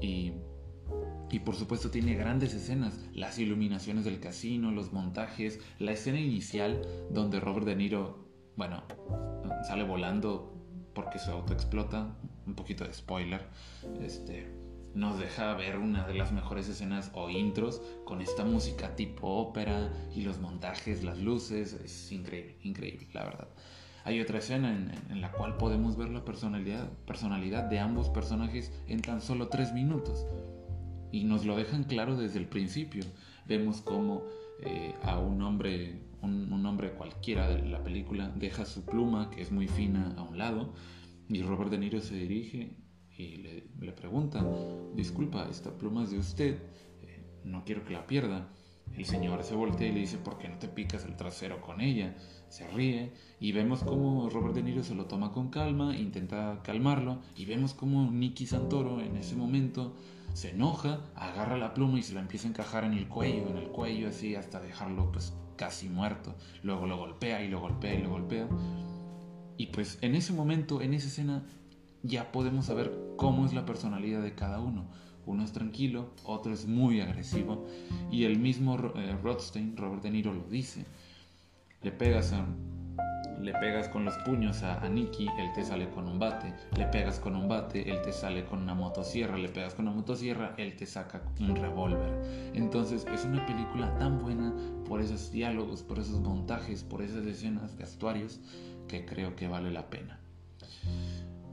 y, 0.00 0.32
y 1.30 1.38
por 1.40 1.54
supuesto 1.54 1.90
tiene 1.90 2.14
grandes 2.14 2.54
escenas. 2.54 2.98
Las 3.12 3.38
iluminaciones 3.38 4.04
del 4.04 4.18
casino, 4.18 4.70
los 4.70 4.92
montajes, 4.92 5.60
la 5.78 5.92
escena 5.92 6.20
inicial 6.20 6.82
donde 7.10 7.38
Robert 7.38 7.66
De 7.66 7.76
Niro, 7.76 8.26
bueno, 8.56 8.82
sale 9.66 9.84
volando 9.84 10.56
porque 10.94 11.18
su 11.18 11.30
auto 11.30 11.52
explota, 11.52 12.16
un 12.50 12.56
poquito 12.56 12.84
de 12.84 12.92
spoiler, 12.92 13.46
este, 14.02 14.46
nos 14.94 15.18
deja 15.18 15.54
ver 15.54 15.78
una 15.78 16.06
de 16.06 16.14
las 16.14 16.32
mejores 16.32 16.68
escenas 16.68 17.10
o 17.14 17.30
intros 17.30 17.80
con 18.04 18.20
esta 18.20 18.44
música 18.44 18.96
tipo 18.96 19.28
ópera 19.28 19.90
y 20.14 20.22
los 20.22 20.38
montajes, 20.38 21.02
las 21.02 21.18
luces, 21.18 21.72
es 21.84 22.12
increíble, 22.12 22.56
increíble, 22.62 23.06
la 23.12 23.24
verdad. 23.24 23.48
Hay 24.04 24.20
otra 24.20 24.38
escena 24.38 24.72
en, 25.10 25.20
la 25.20 25.30
cual 25.30 25.56
podemos 25.56 25.96
ver 25.96 26.08
la 26.08 26.24
personalidad, 26.24 26.90
personalidad 27.06 27.64
de 27.64 27.78
ambos 27.78 28.08
personajes 28.08 28.72
en 28.88 29.02
tan 29.02 29.20
solo 29.20 29.48
tres 29.48 29.72
minutos. 29.72 30.26
Y 31.12 31.24
nos 31.24 31.44
lo 31.44 31.56
dejan 31.56 31.84
claro 31.84 32.16
desde 32.16 32.38
el 32.38 32.46
principio. 32.46 33.04
Vemos 33.46 33.82
cómo 33.82 34.22
eh, 34.62 34.94
a 35.02 35.18
un 35.18 35.42
hombre 35.42 36.00
un, 36.22 36.66
hombre 36.66 36.92
cualquiera 36.92 37.48
de 37.48 37.62
la 37.68 37.82
película 37.82 38.30
deja 38.34 38.64
su 38.64 38.84
pluma, 38.84 39.30
que 39.30 39.42
es 39.42 39.50
muy 39.50 39.68
fina, 39.68 40.14
a 40.16 40.22
un 40.22 40.38
lado, 40.38 40.72
y 41.30 41.42
Robert 41.42 41.70
De 41.70 41.78
Niro 41.78 42.00
se 42.00 42.16
dirige 42.16 42.76
y 43.16 43.36
le, 43.36 43.92
pregunta, 43.92 44.44
disculpa, 44.94 45.46
esta 45.50 45.76
pluma 45.76 46.04
es 46.04 46.10
de 46.10 46.18
usted, 46.18 46.58
eh, 47.02 47.24
no 47.44 47.64
quiero 47.64 47.84
que 47.84 47.92
la 47.92 48.06
pierda. 48.06 48.48
El 48.96 49.04
señor 49.04 49.44
se 49.44 49.54
voltea 49.54 49.88
y 49.88 49.92
le 49.92 50.00
dice, 50.00 50.18
¿por 50.18 50.38
qué 50.38 50.48
no 50.48 50.58
te 50.58 50.66
picas 50.66 51.04
el 51.04 51.14
trasero 51.16 51.60
con 51.60 51.80
ella? 51.80 52.16
Se 52.48 52.66
ríe 52.68 53.12
y 53.38 53.52
vemos 53.52 53.84
cómo 53.84 54.28
Robert 54.30 54.54
De 54.54 54.62
Niro 54.62 54.82
se 54.82 54.96
lo 54.96 55.06
toma 55.06 55.30
con 55.30 55.50
calma, 55.50 55.96
intenta 55.96 56.60
calmarlo 56.64 57.20
y 57.36 57.44
vemos 57.44 57.74
cómo 57.74 58.10
Nicky 58.10 58.46
Santoro 58.46 59.00
en 59.00 59.16
ese 59.16 59.36
momento 59.36 59.94
se 60.32 60.50
enoja, 60.50 61.00
agarra 61.14 61.56
la 61.56 61.74
pluma 61.74 61.98
y 61.98 62.02
se 62.02 62.14
la 62.14 62.20
empieza 62.20 62.48
a 62.48 62.50
encajar 62.50 62.84
en 62.84 62.94
el 62.94 63.06
cuello, 63.06 63.48
en 63.48 63.58
el 63.58 63.68
cuello 63.68 64.08
así 64.08 64.34
hasta 64.34 64.60
dejarlo 64.60 65.12
pues 65.12 65.34
casi 65.56 65.88
muerto. 65.88 66.34
Luego 66.62 66.86
lo 66.86 66.96
golpea 66.96 67.44
y 67.44 67.48
lo 67.48 67.60
golpea 67.60 67.94
y 67.94 68.02
lo 68.02 68.10
golpea. 68.10 68.48
Y 69.60 69.66
pues 69.66 69.98
en 70.00 70.14
ese 70.14 70.32
momento, 70.32 70.80
en 70.80 70.94
esa 70.94 71.08
escena, 71.08 71.42
ya 72.02 72.32
podemos 72.32 72.64
saber 72.64 72.90
cómo 73.18 73.44
es 73.44 73.52
la 73.52 73.66
personalidad 73.66 74.22
de 74.22 74.34
cada 74.34 74.58
uno. 74.58 74.86
Uno 75.26 75.44
es 75.44 75.52
tranquilo, 75.52 76.14
otro 76.24 76.54
es 76.54 76.66
muy 76.66 77.02
agresivo. 77.02 77.66
Y 78.10 78.24
el 78.24 78.38
mismo 78.38 78.78
eh, 78.96 79.18
Rothstein, 79.22 79.76
Robert 79.76 80.02
De 80.02 80.12
Niro, 80.12 80.32
lo 80.32 80.44
dice. 80.44 80.86
Le 81.82 81.92
pegas 81.92 82.32
le 83.42 83.52
pegas 83.52 83.88
con 83.88 84.04
los 84.04 84.16
puños 84.18 84.62
a, 84.62 84.86
Nicky, 84.88 85.26
él 85.38 85.52
te 85.54 85.64
sale 85.64 85.88
con 85.90 86.08
un 86.08 86.18
bate. 86.18 86.54
Le 86.76 86.86
pegas 86.86 87.18
con 87.18 87.36
un 87.36 87.48
bate, 87.48 87.90
él 87.90 88.00
te 88.02 88.12
sale 88.12 88.46
con 88.46 88.62
una 88.62 88.74
motosierra. 88.74 89.36
Le 89.36 89.50
pegas 89.50 89.74
con 89.74 89.88
una 89.88 89.96
motosierra, 89.96 90.54
él 90.56 90.74
te 90.74 90.86
saca 90.86 91.22
un 91.38 91.54
revólver. 91.54 92.52
Entonces 92.54 93.06
es 93.12 93.24
una 93.26 93.44
película 93.44 93.94
tan 93.98 94.22
buena 94.22 94.54
por 94.86 95.00
esos 95.02 95.30
diálogos, 95.30 95.82
por 95.82 95.98
esos 95.98 96.20
montajes, 96.20 96.82
por 96.82 97.02
esas 97.02 97.26
escenas, 97.26 97.76
vestuarios, 97.76 98.40
que 98.90 99.06
creo 99.06 99.36
que 99.36 99.46
vale 99.46 99.70
la 99.70 99.88
pena. 99.88 100.18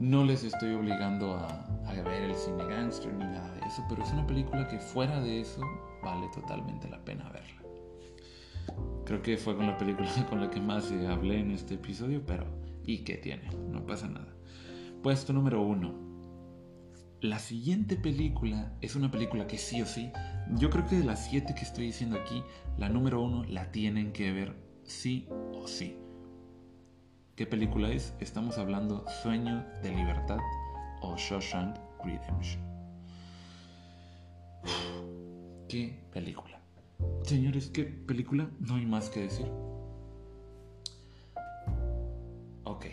No 0.00 0.24
les 0.24 0.42
estoy 0.42 0.74
obligando 0.74 1.34
a, 1.34 1.46
a 1.86 1.92
ver 1.92 2.22
el 2.22 2.34
cine 2.34 2.64
gangster 2.66 3.12
ni 3.12 3.24
nada 3.24 3.52
de 3.54 3.60
eso, 3.60 3.84
pero 3.88 4.02
es 4.02 4.10
una 4.10 4.26
película 4.26 4.66
que 4.66 4.78
fuera 4.78 5.20
de 5.20 5.40
eso 5.40 5.60
vale 6.02 6.26
totalmente 6.34 6.88
la 6.88 7.04
pena 7.04 7.28
verla. 7.30 7.62
Creo 9.04 9.22
que 9.22 9.36
fue 9.36 9.56
con 9.56 9.66
la 9.66 9.78
película 9.78 10.08
con 10.28 10.40
la 10.40 10.50
que 10.50 10.60
más 10.60 10.90
hablé 11.08 11.38
en 11.38 11.52
este 11.52 11.74
episodio, 11.74 12.22
pero 12.26 12.44
¿y 12.84 12.98
qué 13.04 13.16
tiene? 13.16 13.48
No 13.70 13.86
pasa 13.86 14.08
nada. 14.08 14.34
Puesto 15.02 15.32
número 15.32 15.62
uno. 15.62 15.94
La 17.20 17.38
siguiente 17.38 17.96
película 17.96 18.72
es 18.80 18.96
una 18.96 19.10
película 19.10 19.46
que 19.46 19.58
sí 19.58 19.80
o 19.82 19.86
sí, 19.86 20.10
yo 20.56 20.70
creo 20.70 20.86
que 20.86 20.96
de 20.96 21.04
las 21.04 21.28
siete 21.28 21.54
que 21.54 21.62
estoy 21.62 21.86
diciendo 21.86 22.16
aquí, 22.16 22.42
la 22.76 22.88
número 22.88 23.20
uno 23.20 23.44
la 23.44 23.70
tienen 23.72 24.12
que 24.12 24.32
ver 24.32 24.54
sí 24.84 25.28
o 25.52 25.66
sí. 25.66 25.96
¿Qué 27.38 27.46
película 27.46 27.88
es? 27.92 28.16
Estamos 28.18 28.58
hablando 28.58 29.04
Sueño 29.22 29.64
de 29.80 29.90
Libertad 29.92 30.38
o 31.02 31.16
Shawshank 31.16 31.76
Redemption. 32.02 32.60
¿Qué 35.68 36.02
película? 36.12 36.60
Señores, 37.22 37.70
¿qué 37.70 37.84
película? 37.84 38.50
No 38.58 38.74
hay 38.74 38.86
más 38.86 39.08
que 39.08 39.20
decir. 39.20 39.46
Ok, 42.64 42.86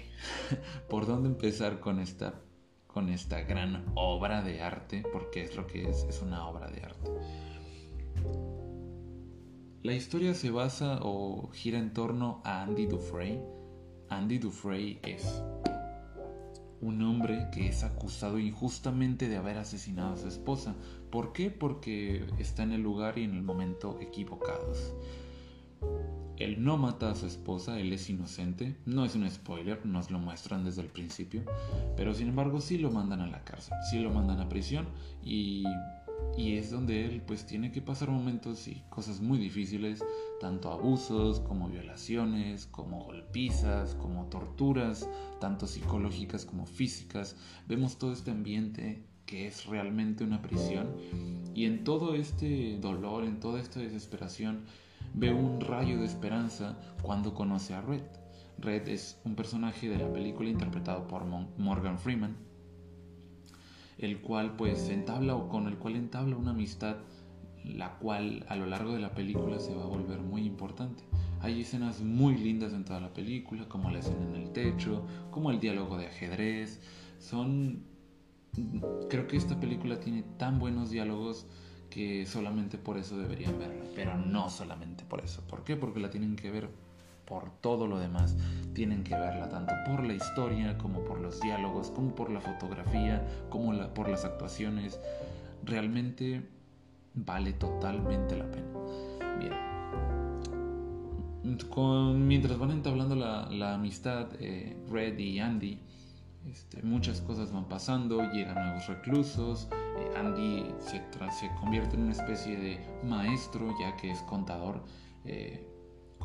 ¿por 0.92 1.08
dónde 1.08 1.30
empezar 1.30 1.80
con 1.80 2.00
esta, 2.00 2.36
con 2.86 3.10
esta 3.10 3.42
gran 3.42 3.94
obra 3.96 4.44
de 4.44 4.62
arte? 4.62 5.04
Porque 5.12 5.42
es 5.42 5.56
lo 5.56 5.66
que 5.66 5.90
es, 5.90 6.04
es 6.04 6.22
una 6.22 6.48
obra 6.48 6.70
de 6.70 6.84
arte. 6.84 7.12
La 9.82 9.94
historia 9.94 10.36
se 10.36 10.52
basa 10.52 11.00
o 11.02 11.50
gira 11.52 11.80
en 11.80 11.96
torno 11.96 12.44
a 12.46 12.62
Andy 12.62 12.86
Dufresne. 12.86 13.65
Andy 14.10 14.38
Dufresne 14.38 15.00
es 15.04 15.42
un 16.82 17.02
hombre 17.02 17.48
que 17.52 17.68
es 17.68 17.84
acusado 17.84 18.38
injustamente 18.38 19.28
de 19.28 19.38
haber 19.38 19.58
asesinado 19.58 20.14
a 20.14 20.18
su 20.18 20.28
esposa. 20.28 20.76
¿Por 21.10 21.34
qué? 21.34 21.50
Porque 21.50 22.26
está 22.38 22.64
en 22.64 22.74
el 22.74 22.82
lugar 22.82 23.18
y 23.18 23.24
en 23.24 23.34
el 23.36 23.42
momento 23.42 23.98
equivocados. 24.02 24.94
él 26.38 26.64
no 26.64 26.78
mata 26.78 27.12
a 27.12 27.16
su 27.16 27.28
esposa, 27.28 27.80
él 27.80 27.94
es 27.94 28.10
inocente. 28.10 28.76
No 28.86 29.06
es 29.06 29.16
un 29.16 29.30
spoiler, 29.30 29.86
nos 29.86 30.12
lo 30.12 30.20
muestran 30.20 30.66
desde 30.66 30.82
el 30.82 30.90
principio. 30.90 31.44
Pero 31.96 32.14
sin 32.14 32.28
embargo 32.28 32.62
sí 32.62 32.78
lo 32.78 32.92
mandan 32.92 33.22
a 33.22 33.28
la 33.28 33.44
cárcel, 33.44 33.78
sí 33.90 34.00
lo 34.00 34.12
mandan 34.12 34.40
a 34.40 34.50
prisión 34.50 34.86
y, 35.24 35.64
y 36.38 36.58
es 36.58 36.72
donde 36.72 37.06
él 37.06 37.22
pues 37.26 37.46
tiene 37.46 37.72
que 37.72 37.82
pasar 37.82 38.10
momentos 38.10 38.68
y 38.68 38.84
cosas 38.90 39.22
muy 39.22 39.38
difíciles, 39.38 40.04
tanto 40.40 40.72
abusos 40.72 41.40
como 41.40 41.70
violaciones, 41.70 42.66
como 42.68 43.06
golpizas, 43.06 43.96
como 43.96 44.26
torturas, 44.26 45.10
tanto 45.40 45.68
psicológicas 45.68 46.46
como 46.46 46.66
físicas. 46.66 47.36
Vemos 47.68 47.98
todo 47.98 48.12
este 48.12 48.32
ambiente 48.32 49.06
que 49.26 49.48
es 49.48 49.66
realmente 49.66 50.24
una 50.24 50.42
prisión 50.42 50.90
y 51.54 51.66
en 51.66 51.84
todo 51.84 52.16
este 52.16 52.78
dolor, 52.80 53.24
en 53.24 53.40
toda 53.40 53.60
esta 53.60 53.80
desesperación, 53.80 54.66
ve 55.14 55.34
un 55.34 55.62
rayo 55.62 56.00
de 56.00 56.06
esperanza 56.06 56.78
cuando 57.02 57.34
conoce 57.34 57.74
a 57.74 57.82
Red. 57.82 58.04
Red 58.58 58.88
es 58.88 59.20
un 59.26 59.36
personaje 59.36 59.90
de 59.90 59.98
la 59.98 60.12
película 60.12 60.50
interpretado 60.50 61.08
por 61.08 61.26
Morgan 61.26 61.98
Freeman, 61.98 62.38
el 63.98 64.20
cual 64.22 64.56
pues 64.56 64.90
entabla 64.90 65.36
o 65.36 65.50
con 65.50 65.68
el 65.68 65.78
cual 65.78 65.96
entabla 65.96 66.36
una 66.36 66.52
amistad 66.52 66.98
la 67.74 67.98
cual 67.98 68.46
a 68.48 68.56
lo 68.56 68.66
largo 68.66 68.94
de 68.94 69.00
la 69.00 69.14
película 69.14 69.60
se 69.60 69.74
va 69.74 69.84
a 69.84 69.88
volver 69.88 70.20
muy 70.20 70.46
importante. 70.46 71.04
Hay 71.42 71.62
escenas 71.62 72.02
muy 72.02 72.38
lindas 72.38 72.74
en 72.74 72.86
toda 72.86 73.00
la 73.00 73.14
película, 73.14 73.68
como 73.68 73.90
la 73.90 74.00
escena 74.00 74.24
en 74.24 74.36
el 74.36 74.52
techo, 74.52 75.06
como 75.32 75.52
el 75.52 75.60
diálogo 75.60 75.98
de 75.98 76.08
ajedrez. 76.08 76.82
Son 77.20 77.84
creo 79.10 79.28
que 79.28 79.38
esta 79.38 79.60
película 79.60 80.00
tiene 80.00 80.24
tan 80.38 80.60
buenos 80.60 80.90
diálogos 80.90 81.46
que 81.90 82.26
solamente 82.26 82.78
por 82.78 82.98
eso 82.98 83.18
deberían 83.18 83.58
verla, 83.60 83.84
pero 83.96 84.18
no 84.18 84.50
solamente 84.50 85.04
por 85.06 85.24
eso. 85.24 85.42
¿Por 85.48 85.64
qué? 85.64 85.76
Porque 85.76 86.00
la 86.00 86.10
tienen 86.10 86.36
que 86.36 86.52
ver 86.52 86.70
por 87.26 87.50
todo 87.62 87.88
lo 87.88 88.00
demás. 88.00 88.36
Tienen 88.74 89.04
que 89.04 89.16
verla 89.16 89.50
tanto 89.50 89.74
por 89.86 90.04
la 90.04 90.14
historia, 90.14 90.78
como 90.78 91.04
por 91.04 91.20
los 91.20 91.40
diálogos, 91.42 91.92
como 91.92 92.14
por 92.14 92.30
la 92.30 92.42
fotografía, 92.42 93.26
como 93.50 93.94
por 93.94 94.10
las 94.10 94.26
actuaciones. 94.26 95.00
Realmente 95.64 96.48
vale 97.14 97.54
totalmente 97.54 98.36
la 98.36 98.52
pena. 98.52 98.68
Bien. 99.40 99.54
mientras 102.28 102.58
van 102.58 102.72
entablando 102.72 103.16
la, 103.16 103.74
amistad, 103.74 104.28
eh, 104.40 104.76
Red 104.90 105.18
y 105.20 105.40
Andy, 105.40 105.80
este, 106.48 106.84
muchas 106.84 107.22
cosas 107.22 107.52
van 107.52 107.68
pasando, 107.68 108.22
llegan 108.32 108.56
nuevos 108.56 108.88
reclusos, 108.88 109.68
eh, 109.72 110.18
Andy 110.18 110.66
se, 110.80 111.02
se, 111.40 111.50
convierte 111.60 111.96
en 111.96 112.04
una 112.04 112.12
especie 112.12 112.56
de 112.56 112.80
maestro 113.04 113.74
ya 113.80 113.96
que 113.98 114.12
es 114.12 114.22
contador, 114.22 114.84
eh, 115.26 115.68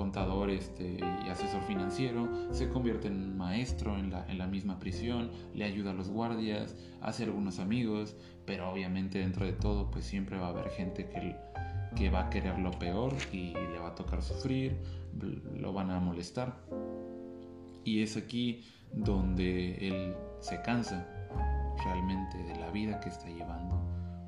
contador 0.01 0.49
este, 0.49 0.97
y 1.27 1.29
asesor 1.29 1.63
financiero, 1.65 2.27
se 2.55 2.71
convierte 2.71 3.09
en 3.09 3.37
maestro 3.37 3.99
en 3.99 4.11
la, 4.11 4.25
en 4.31 4.39
la 4.39 4.47
misma 4.47 4.81
prisión, 4.81 5.31
le 5.55 5.67
ayuda 5.67 5.91
a 5.91 5.93
los 5.93 6.09
guardias, 6.09 6.75
hace 7.03 7.25
algunos 7.25 7.59
amigos, 7.59 8.17
pero 8.47 8.71
obviamente 8.71 9.19
dentro 9.19 9.45
de 9.45 9.53
todo 9.53 9.91
pues 9.91 10.07
siempre 10.07 10.39
va 10.39 10.47
a 10.47 10.49
haber 10.51 10.71
gente 10.71 11.07
que, 11.07 11.37
que 11.97 12.09
va 12.09 12.21
a 12.21 12.31
querer 12.31 12.59
lo 12.59 12.71
peor 12.71 13.13
y 13.31 13.53
le 13.53 13.79
va 13.79 13.89
a 13.89 13.95
tocar 13.95 14.23
sufrir, 14.23 14.79
lo 15.59 15.75
van 15.75 15.91
a 15.91 16.01
molestar. 16.01 16.57
Y 17.85 18.03
es 18.03 18.17
aquí 18.17 18.65
donde 18.95 19.87
él 19.87 20.15
se 20.41 20.63
cansa 20.63 21.07
realmente 21.85 22.39
de 22.39 22.57
la 22.59 22.71
vida 22.71 23.01
que 23.01 23.11
está 23.11 23.29
llevando, 23.29 23.79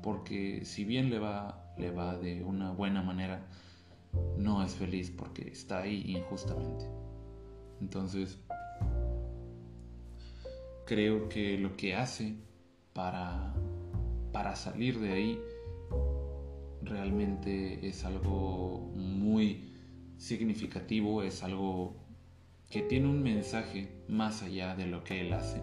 porque 0.03 0.65
si 0.65 0.85
bien 0.85 1.09
le 1.09 1.17
va, 1.17 1.73
le 1.79 1.89
va 1.89 2.15
de 2.15 2.43
una 2.43 2.73
buena 2.73 3.01
manera, 3.01 3.47
no 4.37 4.63
es 4.63 4.73
feliz 4.75 5.11
porque 5.11 5.49
está 5.49 5.81
ahí 5.81 6.03
injustamente. 6.07 6.85
Entonces, 7.81 8.39
creo 10.85 11.29
que 11.29 11.57
lo 11.57 11.75
que 11.75 11.95
hace 11.95 12.35
para, 12.93 13.53
para 14.31 14.55
salir 14.55 14.99
de 14.99 15.11
ahí 15.11 15.39
realmente 16.81 17.87
es 17.87 18.03
algo 18.05 18.91
muy 18.95 19.73
significativo, 20.17 21.23
es 21.23 21.43
algo 21.43 21.95
que 22.69 22.81
tiene 22.81 23.07
un 23.07 23.21
mensaje 23.21 24.03
más 24.07 24.41
allá 24.41 24.75
de 24.75 24.87
lo 24.87 25.03
que 25.03 25.21
él 25.21 25.33
hace. 25.33 25.61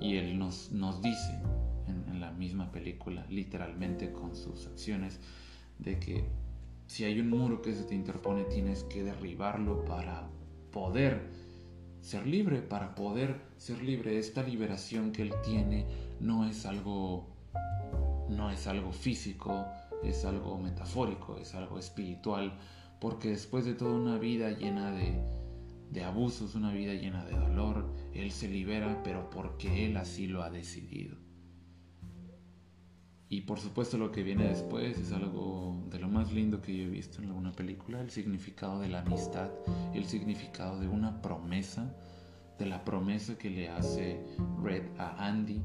Y 0.00 0.16
él 0.16 0.38
nos, 0.38 0.72
nos 0.72 1.02
dice 1.02 1.38
en, 1.86 2.20
la 2.20 2.32
misma 2.32 2.70
película, 2.70 3.26
literalmente 3.30 4.12
con 4.12 4.36
sus 4.36 4.66
acciones, 4.66 5.20
de 5.78 5.98
que 5.98 6.24
si 6.90 7.04
hay 7.04 7.20
un 7.20 7.30
muro 7.30 7.62
que 7.62 7.72
se 7.72 7.84
te 7.84 7.94
interpone, 7.94 8.42
tienes 8.42 8.82
que 8.82 9.04
derribarlo 9.04 9.84
para 9.84 10.28
poder 10.72 11.30
ser 12.00 12.26
libre, 12.26 12.62
para 12.62 12.96
poder 12.96 13.36
ser 13.58 13.80
libre. 13.80 14.18
Esta 14.18 14.42
liberación 14.42 15.12
que 15.12 15.22
él 15.22 15.32
tiene 15.44 15.86
no 16.18 16.48
es 16.48 16.66
algo, 16.66 17.28
no 18.28 18.50
es 18.50 18.66
algo 18.66 18.90
físico, 18.90 19.66
es 20.02 20.24
algo 20.24 20.58
metafórico, 20.58 21.38
es 21.38 21.54
algo 21.54 21.78
espiritual, 21.78 22.58
porque 23.00 23.28
después 23.28 23.64
de 23.64 23.74
toda 23.74 23.94
una 23.94 24.18
vida 24.18 24.50
llena 24.50 24.90
de, 24.90 25.22
de 25.92 26.02
abusos, 26.02 26.56
una 26.56 26.72
vida 26.72 26.94
llena 26.94 27.24
de 27.24 27.38
dolor. 27.38 27.88
Él 28.14 28.32
se 28.32 28.48
libera, 28.48 29.00
pero 29.04 29.30
porque 29.30 29.86
Él 29.86 29.96
así 29.96 30.26
lo 30.26 30.42
ha 30.42 30.50
decidido. 30.50 31.16
Y 33.32 33.42
por 33.42 33.60
supuesto 33.60 33.96
lo 33.96 34.10
que 34.10 34.24
viene 34.24 34.48
después 34.48 34.98
es 34.98 35.12
algo 35.12 35.84
de 35.88 36.00
lo 36.00 36.08
más 36.08 36.32
lindo 36.32 36.60
que 36.60 36.76
yo 36.76 36.82
he 36.82 36.88
visto 36.88 37.22
en 37.22 37.28
alguna 37.28 37.52
película, 37.52 38.00
el 38.00 38.10
significado 38.10 38.80
de 38.80 38.88
la 38.88 39.02
amistad, 39.02 39.52
el 39.94 40.04
significado 40.04 40.80
de 40.80 40.88
una 40.88 41.22
promesa, 41.22 41.94
de 42.58 42.66
la 42.66 42.84
promesa 42.84 43.38
que 43.38 43.48
le 43.48 43.68
hace 43.68 44.20
Red 44.60 44.82
a 44.98 45.28
Andy 45.28 45.62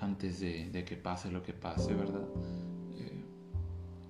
antes 0.00 0.40
de, 0.40 0.84
que 0.84 0.96
pase 0.96 1.30
lo 1.30 1.44
que 1.44 1.52
pase, 1.52 1.94
¿verdad? 1.94 2.26
Eh, 2.96 3.24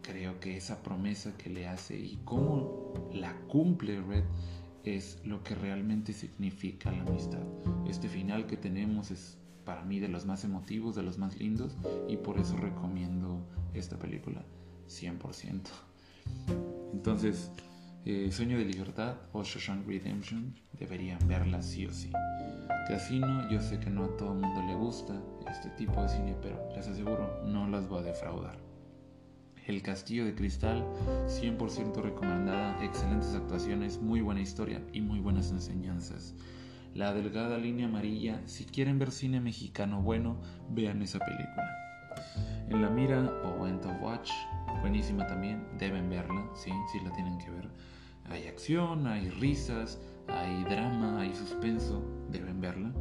creo 0.01 0.41
que 0.41 0.57
esa 0.57 0.83
promesa 0.83 1.37
que 1.37 1.51
le 1.51 1.69
hace 1.69 1.99
y 1.99 2.19
cómo 2.25 2.95
la 3.13 3.37
cumple 3.43 4.01
Red 4.01 4.25
es 4.85 5.21
lo 5.23 5.43
que 5.43 5.55
realmente 5.55 6.15
significa 6.15 6.91
la 6.91 7.03
amistad. 7.03 7.43
Este 7.87 8.09
final 8.09 8.47
que 8.47 8.57
tenemos 8.57 9.11
es 9.11 9.37
para 9.69 9.85
mí 9.85 10.01
de 10.01 10.09
los 10.09 10.25
más 10.25 10.45
emotivos, 10.45 10.97
de 10.97 11.03
los 11.03 11.19
más 11.19 11.39
lindos 11.39 11.77
y 12.09 12.17
por 12.17 12.39
eso 12.39 12.57
recomiendo 12.57 13.47
esta 13.75 13.99
película 13.99 14.43
100%. 14.89 15.61
Entonces, 16.95 17.51
eh, 18.07 18.33
Sueño 18.33 18.57
de 18.57 18.65
Libertad 18.65 19.17
o 19.33 19.45
Shawshank 19.45 19.87
Redemption 19.87 20.55
deberían 20.73 21.19
verla 21.29 21.61
sí 21.61 21.85
o 21.85 21.93
sí. 21.93 22.11
Casino, 22.89 23.47
yo 23.51 23.61
sé 23.61 23.79
que 23.79 23.91
no 23.91 24.05
a 24.05 24.17
todo 24.17 24.33
el 24.33 24.39
mundo 24.39 24.63
le 24.67 24.75
gusta 24.75 25.23
este 25.51 25.69
tipo 25.77 26.01
de 26.01 26.09
cine, 26.09 26.35
pero 26.41 26.59
les 26.75 26.89
aseguro, 26.89 27.43
no 27.45 27.69
las 27.69 27.87
voy 27.87 27.99
a 27.99 28.05
defraudar. 28.05 28.59
El 29.67 29.83
Castillo 29.83 30.25
de 30.25 30.35
Cristal, 30.35 30.83
100% 31.27 32.01
recomendada, 32.01 32.83
excelentes 32.83 33.35
actuaciones, 33.35 34.01
muy 34.01 34.23
buena 34.23 34.41
historia 34.41 34.81
y 34.95 35.03
muy 35.03 35.21
buenas 35.21 35.51
enseñanzas. 35.51 36.35
La 36.99 37.15
delgada 37.15 37.59
línea 37.59 37.87
amarilla, 37.87 38.43
si 38.47 38.65
quieren 38.65 38.99
ver 38.99 39.13
cine 39.13 39.41
mexicano 39.41 40.03
bueno, 40.03 40.41
vean 40.69 41.01
esa 41.01 41.21
película. 41.21 41.73
En 42.69 42.83
la 42.83 42.91
mira 42.91 43.21
o 43.45 43.69
en 43.69 43.81
The 43.81 43.87
Watch, 44.03 44.33
buenísima 44.81 45.25
también, 45.29 45.65
deben 45.79 46.11
verla, 46.11 46.51
sí, 46.57 46.73
sí 46.91 46.99
la 47.05 47.13
tienen 47.13 47.39
que 47.39 47.51
ver. 47.51 47.69
Hay 48.25 48.49
acción, 48.49 49.07
hay 49.07 49.31
risas, 49.31 50.01
hay 50.27 50.65
drama, 50.65 51.21
hay 51.21 51.33
suspenso, 51.37 52.03
deben 52.33 52.61
verla. 52.61 52.93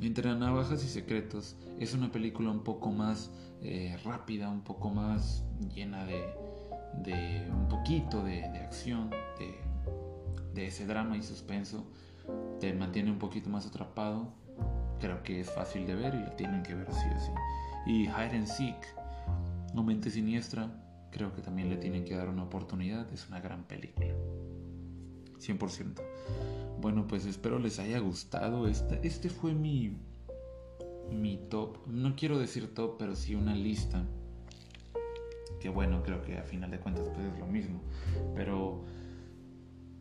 Entre 0.00 0.34
navajas 0.34 0.82
y 0.82 0.88
secretos 0.88 1.54
es 1.78 1.92
una 1.92 2.10
película 2.10 2.50
un 2.50 2.64
poco 2.64 2.90
más 2.90 3.30
eh, 3.60 3.94
rápida, 4.06 4.48
un 4.48 4.62
poco 4.62 4.88
más 4.88 5.44
llena 5.74 6.06
de, 6.06 7.44
un 7.52 7.68
poquito 7.68 8.24
de, 8.24 8.42
acción, 8.44 9.10
de, 10.54 10.66
ese 10.66 10.86
drama 10.86 11.18
y 11.18 11.22
suspenso. 11.22 11.84
Te 12.60 12.72
mantiene 12.74 13.10
un 13.10 13.18
poquito 13.18 13.48
más 13.50 13.66
atrapado. 13.66 14.32
Creo 15.00 15.22
que 15.22 15.40
es 15.40 15.50
fácil 15.50 15.86
de 15.86 15.94
ver 15.94 16.14
y 16.14 16.18
lo 16.18 16.32
tienen 16.32 16.62
que 16.62 16.74
ver 16.74 16.92
sí 16.92 17.06
o 17.14 17.20
sí. 17.20 17.30
Y 17.86 18.02
Hide 18.04 18.36
and 18.36 18.46
Seek, 18.46 18.76
No 19.74 19.82
Mente 19.82 20.10
Siniestra, 20.10 20.70
creo 21.10 21.34
que 21.34 21.42
también 21.42 21.70
le 21.70 21.76
tienen 21.76 22.04
que 22.04 22.16
dar 22.16 22.28
una 22.28 22.44
oportunidad. 22.44 23.10
Es 23.12 23.28
una 23.28 23.40
gran 23.40 23.64
película. 23.64 24.14
100%. 25.38 26.02
Bueno, 26.80 27.06
pues 27.06 27.26
espero 27.26 27.58
les 27.58 27.78
haya 27.78 27.98
gustado. 27.98 28.68
Este, 28.68 29.00
este 29.06 29.30
fue 29.30 29.54
mi, 29.54 29.96
mi 31.10 31.36
top. 31.48 31.78
No 31.86 32.14
quiero 32.16 32.38
decir 32.38 32.74
top, 32.74 32.96
pero 32.98 33.14
sí 33.16 33.34
una 33.34 33.54
lista. 33.54 34.04
Que 35.60 35.68
bueno, 35.68 36.02
creo 36.02 36.22
que 36.22 36.38
a 36.38 36.42
final 36.42 36.70
de 36.70 36.78
cuentas 36.78 37.08
pues 37.08 37.26
es 37.26 37.38
lo 37.38 37.46
mismo. 37.46 37.80
Pero 38.34 38.84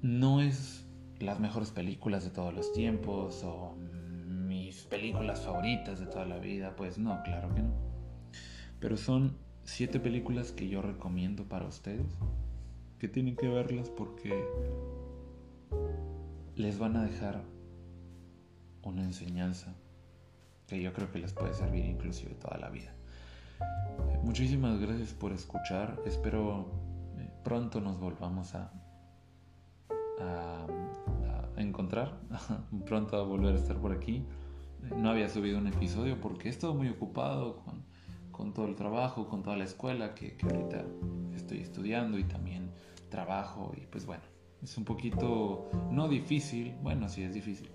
no 0.02 0.42
es 0.42 0.87
las 1.20 1.40
mejores 1.40 1.72
películas 1.72 2.24
de 2.24 2.30
todos 2.30 2.54
los 2.54 2.74
tiempos 2.74 3.44
o 3.44 3.76
mis 3.76 4.84
películas 4.84 5.42
favoritas 5.42 6.00
de 6.00 6.06
toda 6.06 6.26
la 6.26 6.38
vida. 6.38 6.76
Pues 6.76 6.98
no, 6.98 7.22
claro 7.24 7.54
que 7.54 7.62
no. 7.62 7.74
Pero 8.80 8.98
son 8.98 9.38
siete 9.64 10.00
películas 10.00 10.52
que 10.52 10.70
yo 10.70 10.82
recomiendo 10.82 11.44
para 11.44 11.66
ustedes 11.66 12.08
que 13.00 13.08
tienen 13.08 13.36
que 13.36 13.48
verlas 13.48 13.90
porque 13.90 14.46
les 16.56 16.80
van 16.80 16.96
a 16.96 17.04
dejar 17.04 17.44
una 18.84 19.04
enseñanza 19.04 19.76
que 20.68 20.82
yo 20.82 20.94
creo 20.94 21.12
que 21.12 21.20
les 21.20 21.34
puede 21.34 21.54
servir 21.54 21.86
inclusive 21.86 22.34
toda 22.36 22.58
la 22.58 22.70
vida. 22.70 22.94
Muchísimas 24.24 24.80
gracias 24.80 25.14
por 25.14 25.32
escuchar. 25.32 26.00
Espero 26.06 26.72
eh, 27.18 27.30
pronto 27.44 27.82
nos 27.82 28.00
volvamos 28.00 28.56
a, 28.56 28.72
a, 30.20 30.66
encontrar, 31.58 32.20
pronto 32.86 33.18
a 33.18 33.24
volver 33.24 33.56
a 33.56 33.58
estar 33.58 33.78
por 33.78 33.92
aquí. 33.92 34.24
No 34.96 35.10
había 35.10 35.28
subido 35.28 35.58
un 35.58 35.68
episodio 35.68 36.22
porque 36.22 36.50
he 36.50 36.52
estado 36.52 36.76
muy 36.76 36.88
ocupado 36.88 37.58
con, 37.58 37.84
con 38.32 38.54
todo 38.54 38.68
el 38.68 38.76
trabajo, 38.76 39.28
con 39.28 39.42
toda 39.42 39.58
la 39.58 39.64
escuela 39.64 40.14
que, 40.14 40.38
que 40.38 40.46
ahorita 40.46 40.86
estoy 41.36 41.60
estudiando 41.60 42.20
y 42.20 42.24
también 42.24 42.72
trabajo 43.10 43.74
y 43.76 43.86
pues 43.88 44.06
bueno, 44.06 44.24
es 44.62 44.78
un 44.78 44.86
poquito, 44.86 45.70
no 45.92 46.08
difícil, 46.08 46.76
bueno, 46.82 47.10
sí 47.10 47.24
es 47.24 47.34
difícil, 47.34 47.70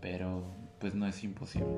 pero 0.00 0.44
pues 0.78 0.94
no 0.94 1.06
es 1.06 1.22
imposible. 1.24 1.76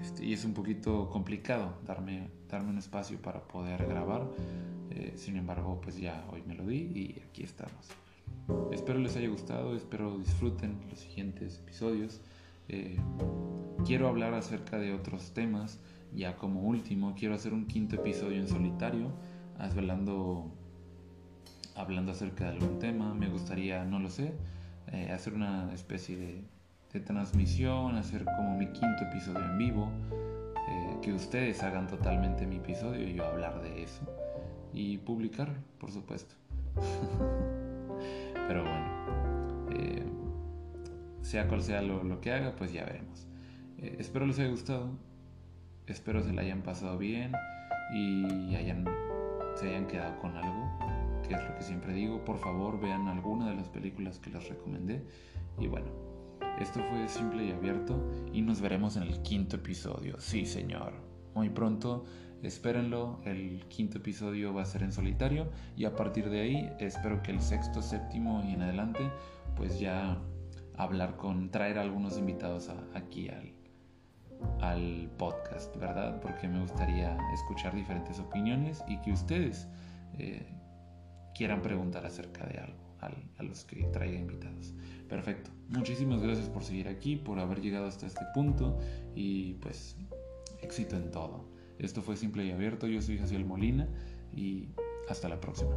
Este, 0.00 0.24
y 0.24 0.32
es 0.32 0.44
un 0.44 0.54
poquito 0.54 1.08
complicado 1.10 1.74
darme, 1.86 2.28
darme 2.48 2.70
un 2.70 2.78
espacio 2.78 3.20
para 3.20 3.40
poder 3.42 3.86
grabar. 3.86 4.26
Eh, 4.90 5.14
sin 5.16 5.36
embargo, 5.36 5.80
pues 5.80 5.96
ya 5.98 6.24
hoy 6.30 6.42
me 6.46 6.54
lo 6.54 6.66
di 6.66 6.90
y 6.94 7.22
aquí 7.28 7.42
estamos. 7.42 7.88
Espero 8.72 8.98
les 8.98 9.16
haya 9.16 9.28
gustado, 9.28 9.76
espero 9.76 10.18
disfruten 10.18 10.80
los 10.90 10.98
siguientes 10.98 11.60
episodios. 11.60 12.20
Eh, 12.68 12.98
quiero 13.84 14.08
hablar 14.08 14.34
acerca 14.34 14.78
de 14.78 14.92
otros 14.92 15.32
temas. 15.32 15.80
Ya 16.14 16.36
como 16.36 16.62
último, 16.62 17.14
quiero 17.16 17.34
hacer 17.34 17.54
un 17.54 17.66
quinto 17.66 17.96
episodio 17.96 18.38
en 18.38 18.48
solitario, 18.48 19.12
hablando, 19.58 20.50
hablando 21.74 22.12
acerca 22.12 22.44
de 22.44 22.50
algún 22.50 22.78
tema. 22.78 23.14
Me 23.14 23.28
gustaría, 23.28 23.84
no 23.84 23.98
lo 23.98 24.10
sé, 24.10 24.34
eh, 24.92 25.10
hacer 25.10 25.32
una 25.32 25.72
especie 25.72 26.44
de 26.92 27.00
transmisión, 27.00 27.96
hacer 27.96 28.24
como 28.24 28.58
mi 28.58 28.66
quinto 28.66 29.04
episodio 29.10 29.42
en 29.42 29.58
vivo, 29.58 29.90
eh, 30.68 30.96
que 31.00 31.14
ustedes 31.14 31.62
hagan 31.62 31.86
totalmente 31.86 32.46
mi 32.46 32.56
episodio 32.56 33.08
y 33.08 33.14
yo 33.14 33.24
hablar 33.24 33.62
de 33.62 33.82
eso 33.82 34.02
y 34.74 34.98
publicarlo, 34.98 35.58
por 35.78 35.90
supuesto. 35.90 36.34
Pero 38.48 38.62
bueno, 38.62 39.70
eh, 39.70 40.04
sea 41.20 41.48
cual 41.48 41.62
sea 41.62 41.82
lo, 41.82 42.20
que 42.20 42.32
haga, 42.32 42.54
pues 42.56 42.72
ya 42.72 42.84
veremos. 42.84 43.26
Eh, 43.78 43.96
espero 43.98 44.26
les 44.26 44.38
haya 44.38 44.50
gustado, 44.50 44.90
espero 45.86 46.22
se 46.22 46.32
la 46.32 46.42
hayan 46.42 46.62
pasado 46.62 46.98
bien 46.98 47.32
y 47.94 48.54
hayan, 48.54 48.84
se 49.54 49.68
hayan 49.68 49.86
quedado 49.86 50.18
con 50.18 50.36
algo, 50.36 50.78
que 51.26 51.34
es 51.34 51.42
lo 51.42 51.54
que 51.54 51.62
siempre 51.62 51.92
digo. 51.92 52.24
Por 52.24 52.38
favor, 52.38 52.80
vean 52.80 53.08
alguna 53.08 53.48
de 53.50 53.56
las 53.56 53.68
películas 53.68 54.18
que 54.18 54.30
les 54.30 54.48
recomendé 54.48 55.02
y 55.58 55.68
bueno. 55.68 56.12
Esto 56.60 56.80
fue 56.90 57.08
simple 57.08 57.46
y 57.46 57.50
abierto 57.52 57.98
y 58.32 58.42
nos 58.42 58.60
veremos 58.60 58.96
en 58.96 59.04
el 59.04 59.22
quinto 59.22 59.56
episodio. 59.56 60.20
Sí, 60.20 60.44
señor. 60.44 60.92
Muy 61.34 61.48
pronto, 61.48 62.04
espérenlo. 62.42 63.20
El 63.24 63.64
quinto 63.68 63.98
episodio 63.98 64.52
va 64.52 64.62
a 64.62 64.66
ser 64.66 64.82
en 64.82 64.92
solitario 64.92 65.50
y 65.76 65.84
a 65.84 65.94
partir 65.96 66.28
de 66.28 66.40
ahí 66.40 66.72
espero 66.78 67.22
que 67.22 67.30
el 67.30 67.40
sexto, 67.40 67.82
séptimo 67.82 68.42
y 68.44 68.54
en 68.54 68.62
adelante, 68.62 69.00
pues 69.56 69.78
ya 69.78 70.18
hablar 70.76 71.16
con, 71.16 71.50
traer 71.50 71.78
algunos 71.78 72.18
invitados 72.18 72.70
aquí 72.94 73.28
al, 73.28 73.52
al 74.60 75.10
podcast, 75.18 75.76
¿verdad? 75.76 76.20
Porque 76.20 76.48
me 76.48 76.60
gustaría 76.60 77.16
escuchar 77.32 77.74
diferentes 77.74 78.18
opiniones 78.18 78.82
y 78.88 78.98
que 78.98 79.12
ustedes 79.12 79.68
eh, 80.18 80.46
quieran 81.34 81.62
preguntar 81.62 82.06
acerca 82.06 82.46
de 82.46 82.58
algo 82.58 82.82
a 83.38 83.42
los 83.42 83.64
que 83.64 83.82
traiga 83.84 84.18
invitados. 84.18 84.74
Perfecto. 85.08 85.50
Muchísimas 85.68 86.22
gracias 86.22 86.48
por 86.48 86.62
seguir 86.62 86.88
aquí, 86.88 87.16
por 87.16 87.38
haber 87.40 87.60
llegado 87.60 87.86
hasta 87.86 88.06
este 88.06 88.24
punto 88.34 88.78
y 89.14 89.54
pues 89.54 89.96
éxito 90.60 90.96
en 90.96 91.10
todo. 91.10 91.51
Esto 91.82 92.00
fue 92.00 92.16
simple 92.16 92.44
y 92.44 92.52
abierto. 92.52 92.86
Yo 92.86 93.02
soy 93.02 93.18
Jaciel 93.18 93.44
Molina 93.44 93.88
y 94.34 94.68
hasta 95.08 95.28
la 95.28 95.40
próxima. 95.40 95.76